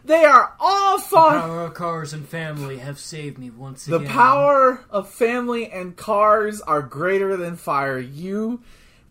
[0.06, 1.42] they are all fine.
[1.42, 4.08] Power of cars and family have saved me once The again.
[4.08, 7.98] The power of family and cars are greater than fire.
[7.98, 8.62] You,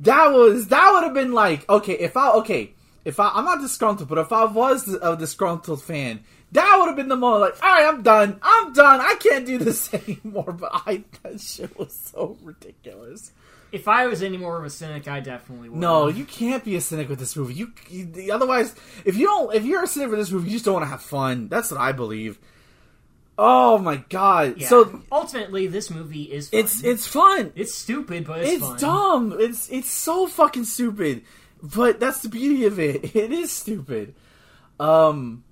[0.00, 2.74] that was that would have been like okay if I okay
[3.04, 6.20] if I I'm not disgruntled, but if I was a disgruntled fan,
[6.52, 9.46] that would have been the moment like all right, I'm done, I'm done, I can't
[9.46, 9.92] do this
[10.24, 10.52] anymore.
[10.52, 13.32] But I that shit was so ridiculous.
[13.74, 15.78] If I was any more of a cynic, I definitely would.
[15.78, 17.54] No, you can't be a cynic with this movie.
[17.54, 20.64] You, you otherwise, if you don't, if you're a cynic with this movie, you just
[20.64, 21.48] don't want to have fun.
[21.48, 22.38] That's what I believe.
[23.36, 24.58] Oh my god!
[24.58, 24.68] Yeah.
[24.68, 26.60] So ultimately, this movie is fun.
[26.60, 27.52] it's it's fun.
[27.56, 28.78] it's stupid, but it's, It's fun.
[28.78, 29.36] dumb.
[29.40, 31.22] It's it's so fucking stupid.
[31.60, 33.14] But that's the beauty of it.
[33.16, 34.14] It is stupid.
[34.78, 35.42] Um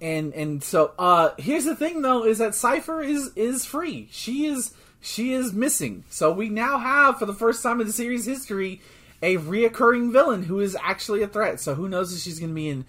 [0.00, 4.08] and and so uh here's the thing though is that Cipher is is free.
[4.10, 6.04] She is she is missing.
[6.10, 8.80] So we now have for the first time in the series history
[9.22, 11.60] a reoccurring villain who is actually a threat.
[11.60, 12.84] So who knows if she's going to be in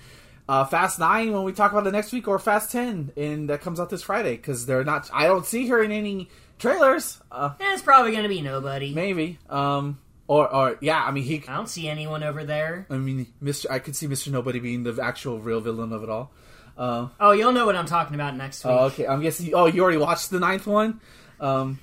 [0.48, 3.62] uh, Fast Nine when we talk about the next week, or Fast Ten, and that
[3.62, 5.10] comes out this Friday because they're not.
[5.14, 7.20] I don't see her in any trailers.
[7.32, 8.94] Uh, Eh, it's probably going to be nobody.
[8.94, 9.38] Maybe.
[9.50, 10.00] Um.
[10.28, 11.04] Or or yeah.
[11.04, 11.44] I mean he.
[11.48, 12.86] I don't see anyone over there.
[12.90, 13.66] I mean Mr.
[13.70, 14.32] I could see Mr.
[14.32, 16.32] Nobody being the actual real villain of it all.
[16.78, 17.08] Uh.
[17.20, 18.72] Oh, you'll know what I'm talking about next week.
[18.74, 19.06] Oh, okay.
[19.08, 19.54] I'm guessing.
[19.54, 21.00] Oh, you already watched the ninth one.
[21.40, 21.80] Um.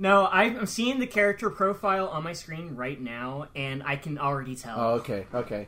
[0.00, 4.54] No, I'm seeing the character profile on my screen right now, and I can already
[4.54, 4.78] tell.
[4.78, 5.26] Oh, okay.
[5.34, 5.66] Okay.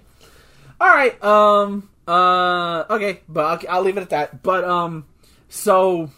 [0.81, 1.23] All right.
[1.23, 1.91] Um.
[2.07, 2.85] Uh.
[2.91, 3.21] Okay.
[3.29, 4.43] But I'll, I'll leave it at that.
[4.43, 5.07] But um.
[5.49, 6.11] So.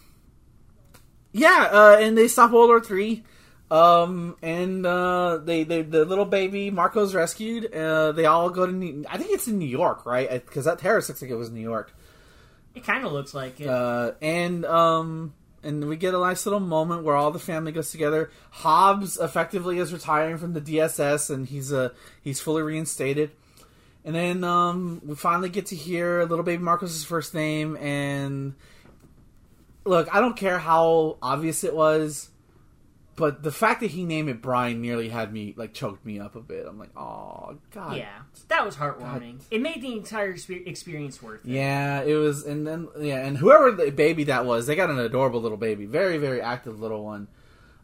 [1.32, 1.68] Yeah.
[1.72, 1.96] Uh.
[2.00, 3.24] And they stop World War Three.
[3.70, 4.36] Um.
[4.42, 5.38] And uh.
[5.38, 5.64] They.
[5.64, 5.80] They.
[5.80, 7.72] The little baby Marco's rescued.
[7.74, 8.12] Uh.
[8.12, 8.72] They all go to.
[8.72, 10.30] New, I think it's in New York, right?
[10.30, 11.94] Because that terrorist looks like it was New York.
[12.74, 13.68] It kind of looks like it.
[13.68, 17.90] Uh, and um, and we get a nice little moment where all the family goes
[17.90, 18.30] together.
[18.50, 21.90] Hobbs effectively is retiring from the DSS, and he's uh,
[22.22, 23.30] he's fully reinstated.
[24.04, 27.76] And then um, we finally get to hear little baby Marcos' first name.
[27.76, 28.54] And
[29.84, 32.28] look, I don't care how obvious it was,
[33.22, 36.34] but the fact that he named it Brian nearly had me like choked me up
[36.34, 36.66] a bit.
[36.66, 39.42] I'm like, oh god, yeah, that was heartwarming.
[39.48, 41.48] It made the entire experience worth it.
[41.48, 44.98] Yeah, it was, and then yeah, and whoever the baby that was, they got an
[44.98, 47.28] adorable little baby, very very active little one.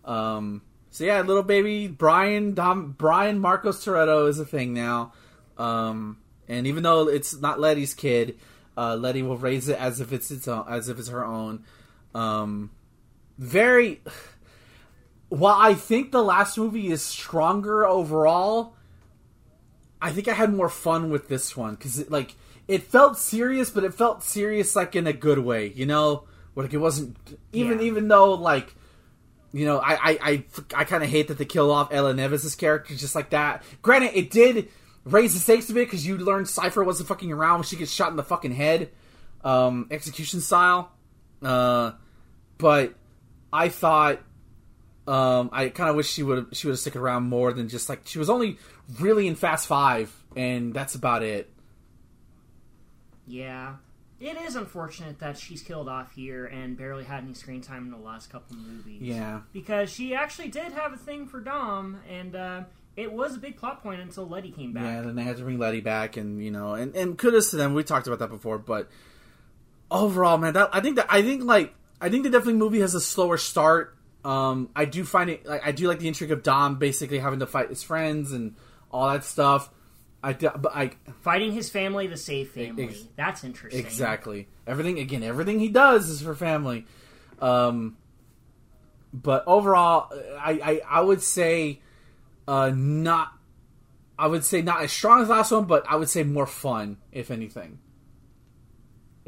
[0.04, 5.12] Um, so yeah, little baby Brian Dom Brian Marcos Toretto is a thing now.
[5.56, 6.18] Um,
[6.48, 8.40] and even though it's not Letty's kid,
[8.76, 11.62] uh, Letty will raise it as if it's its own, as if it's her own.
[12.12, 12.72] Um,
[13.38, 14.00] very.
[15.28, 18.74] While I think the last movie is stronger overall,
[20.00, 22.34] I think I had more fun with this one because it, like
[22.66, 25.72] it felt serious, but it felt serious like in a good way.
[25.74, 26.24] You know,
[26.54, 27.16] like it wasn't
[27.52, 27.84] even Yeah.
[27.86, 28.74] even though like
[29.52, 30.44] you know I I I,
[30.76, 33.62] I kind of hate that they kill off Elena Neves's character just like that.
[33.82, 34.68] Granted, it did
[35.04, 37.92] raise the stakes a bit because you learned Cipher wasn't fucking around when she gets
[37.92, 38.90] shot in the fucking head,
[39.44, 40.92] um, execution style.
[41.42, 41.92] Uh,
[42.58, 42.94] but
[43.52, 44.20] I thought
[45.08, 47.88] um, I kind of wish she would she would have stuck around more than just
[47.88, 48.58] like she was only
[49.00, 51.50] really in Fast Five, and that's about it.
[53.26, 53.76] Yeah.
[54.20, 57.92] It is unfortunate that she's killed off here and barely had any screen time in
[57.92, 59.00] the last couple movies.
[59.00, 62.62] Yeah, Because she actually did have a thing for Dom, and uh,
[62.96, 64.82] it was a big plot point until Letty came back.
[64.82, 65.02] yeah.
[65.02, 67.74] Then they had to bring Letty back, and you know, and and kudos to them.
[67.74, 68.88] We talked about that before, but
[69.88, 72.94] overall, man, that I think that I think like I think the definitely movie has
[72.96, 73.94] a slower start.
[74.28, 77.38] Um, I do find it like I do like the intrigue of Dom basically having
[77.38, 78.56] to fight his friends and
[78.92, 79.70] all that stuff.
[80.22, 80.90] I do, but I
[81.22, 82.88] Fighting his family to save family.
[82.88, 83.80] Ex- That's interesting.
[83.80, 84.48] Exactly.
[84.66, 85.22] Everything again.
[85.22, 86.84] Everything he does is for family.
[87.40, 87.96] Um,
[89.14, 91.80] but overall, I I, I would say,
[92.46, 93.32] uh, not.
[94.18, 96.46] I would say not as strong as the last one, but I would say more
[96.46, 97.78] fun, if anything.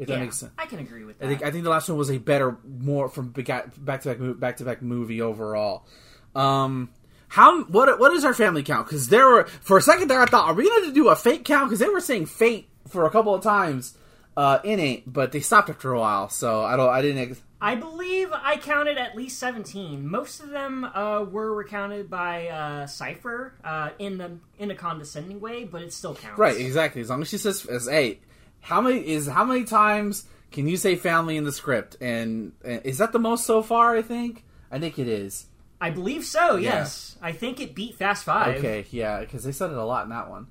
[0.01, 0.51] If Yeah, that makes sense.
[0.57, 1.25] I can agree with that.
[1.25, 4.17] I think I think the last one was a better, more from back to back
[4.39, 5.85] back to back movie overall.
[6.33, 6.89] Um,
[7.27, 8.87] how what what is our family count?
[8.87, 11.15] Because there were for a second there I thought are we going to do a
[11.15, 13.95] fate count because they were saying fate for a couple of times
[14.35, 16.29] uh, in it, but they stopped after a while.
[16.29, 17.31] So I don't I didn't.
[17.31, 20.07] Ex- I believe I counted at least 17.
[20.07, 25.39] Most of them uh, were recounted by uh, Cipher uh, in the in a condescending
[25.39, 26.39] way, but it still counts.
[26.39, 27.01] right, exactly.
[27.01, 28.23] As long as she says as eight,
[28.61, 31.97] how many is how many times can you say family in the script?
[32.01, 33.95] And, and is that the most so far?
[33.95, 35.47] I think I think it is.
[35.79, 36.57] I believe so.
[36.57, 36.75] Yeah.
[36.75, 38.57] Yes, I think it beat Fast Five.
[38.57, 40.47] Okay, yeah, because they said it a lot in that one.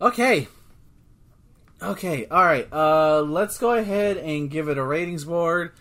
[0.00, 0.48] Okay.
[1.82, 2.70] Okay, all right.
[2.70, 5.72] Uh, let's go ahead and give it a ratings board.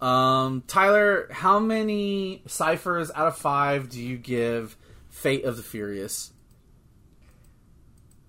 [0.00, 4.76] Um, Tyler, how many ciphers out of five do you give
[5.08, 6.30] Fate of the Furious?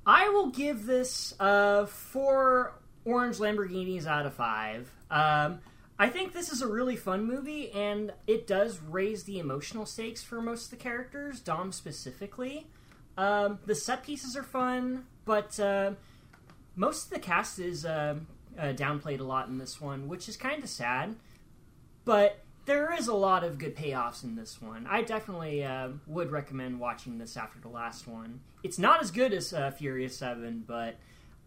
[0.07, 4.89] I will give this uh, four orange Lamborghinis out of five.
[5.11, 5.59] Um,
[5.99, 10.23] I think this is a really fun movie, and it does raise the emotional stakes
[10.23, 12.67] for most of the characters, Dom specifically.
[13.17, 15.91] Um, the set pieces are fun, but uh,
[16.77, 18.15] most of the cast is uh,
[18.57, 21.15] uh, downplayed a lot in this one, which is kind of sad.
[22.05, 24.85] But there is a lot of good payoffs in this one.
[24.87, 28.41] I definitely uh, would recommend watching this after the last one.
[28.61, 30.97] It's not as good as uh, Furious Seven, but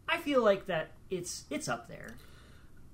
[0.09, 2.17] I feel like that it's it's up there.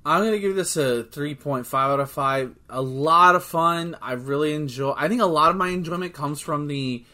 [0.04, 2.54] I'm gonna give this a 3.5 out of five.
[2.68, 3.96] A lot of fun.
[4.02, 4.92] I really enjoy.
[4.96, 7.04] I think a lot of my enjoyment comes from the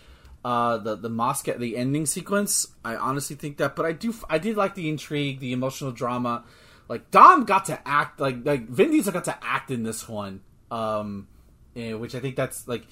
[0.45, 2.69] uh, the the mosque the ending sequence.
[2.85, 6.45] I honestly think that, but I do I did like the intrigue, the emotional drama.
[6.89, 10.41] Like Dom got to act like like Vin Diesel got to act in this one,
[10.73, 11.29] um,
[11.75, 12.87] which I think that's like.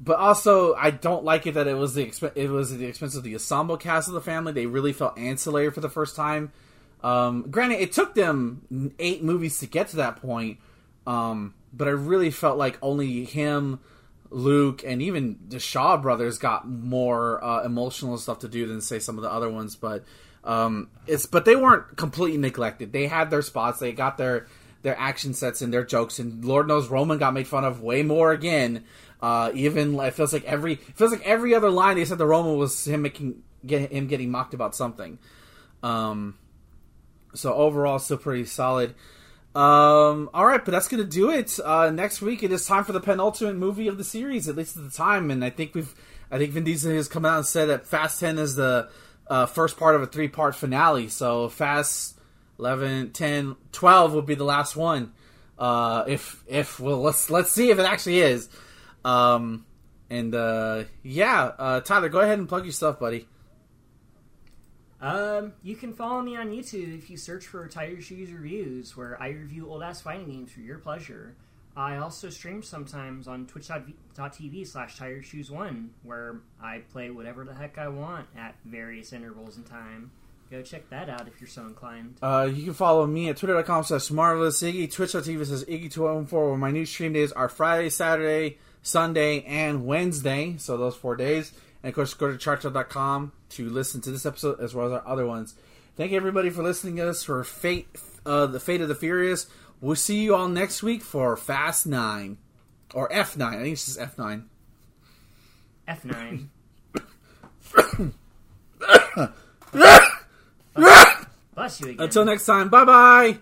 [0.00, 3.14] But also, I don't like it that it was the exp- it was the expense
[3.14, 4.52] of the ensemble cast of the family.
[4.52, 6.52] They really felt ancillary for the first time.
[7.02, 10.58] Um, granted, it took them eight movies to get to that point,
[11.06, 13.80] um, but I really felt like only him,
[14.30, 18.98] Luke, and even the Shaw brothers got more uh, emotional stuff to do than say
[18.98, 19.76] some of the other ones.
[19.76, 20.04] But
[20.42, 22.92] um, it's but they weren't completely neglected.
[22.92, 23.78] They had their spots.
[23.78, 24.46] They got their
[24.84, 26.20] their action sets and their jokes.
[26.20, 28.84] And Lord knows Roman got made fun of way more again.
[29.20, 32.58] Uh, even it feels like every feels like every other line they said to Roman
[32.58, 35.18] was him making get him getting mocked about something.
[35.82, 36.36] Um,
[37.34, 38.94] so overall, still pretty solid.
[39.54, 41.58] Um, all right, but that's gonna do it.
[41.64, 44.76] Uh, next week it is time for the penultimate movie of the series, at least
[44.76, 45.30] at the time.
[45.30, 45.94] And I think we've,
[46.30, 48.90] I think Vin Diesel has come out and said that Fast Ten is the
[49.28, 51.08] uh, first part of a three part finale.
[51.08, 52.13] So Fast
[52.58, 55.12] 11, 10, 12 will be the last one.
[55.58, 58.48] Uh, if if well, let's let's see if it actually is.
[59.04, 59.64] Um,
[60.10, 63.28] and uh, yeah, uh, Tyler, go ahead and plug your stuff, buddy.
[65.00, 69.20] Um, you can follow me on YouTube if you search for Tire Shoes Reviews, where
[69.20, 71.36] I review old ass fighting games for your pleasure.
[71.76, 77.54] I also stream sometimes on twitch.tv slash tire shoes one, where I play whatever the
[77.54, 80.12] heck I want at various intervals in time.
[80.50, 82.16] Go check that out if you're so inclined.
[82.22, 86.70] Uh, you can follow me at twitter.com slash marvelous iggy, twitch.tv says iggy214, where my
[86.70, 90.56] new stream days are Friday, Saturday, Sunday, and Wednesday.
[90.58, 91.52] So those four days.
[91.82, 95.06] And of course, go to chartshow.com to listen to this episode as well as our
[95.06, 95.54] other ones.
[95.96, 97.88] Thank you everybody for listening to us for Fate,
[98.26, 99.46] uh, the Fate of the Furious.
[99.80, 102.38] We'll see you all next week for Fast Nine
[102.94, 103.58] or F Nine.
[103.58, 104.48] I think it's just F Nine.
[105.86, 106.50] F nine.
[110.74, 112.04] Bless you again.
[112.04, 113.38] Until next time, bye bye.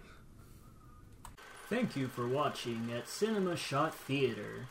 [1.69, 4.67] Thank you for watching at Cinema Shot Theater.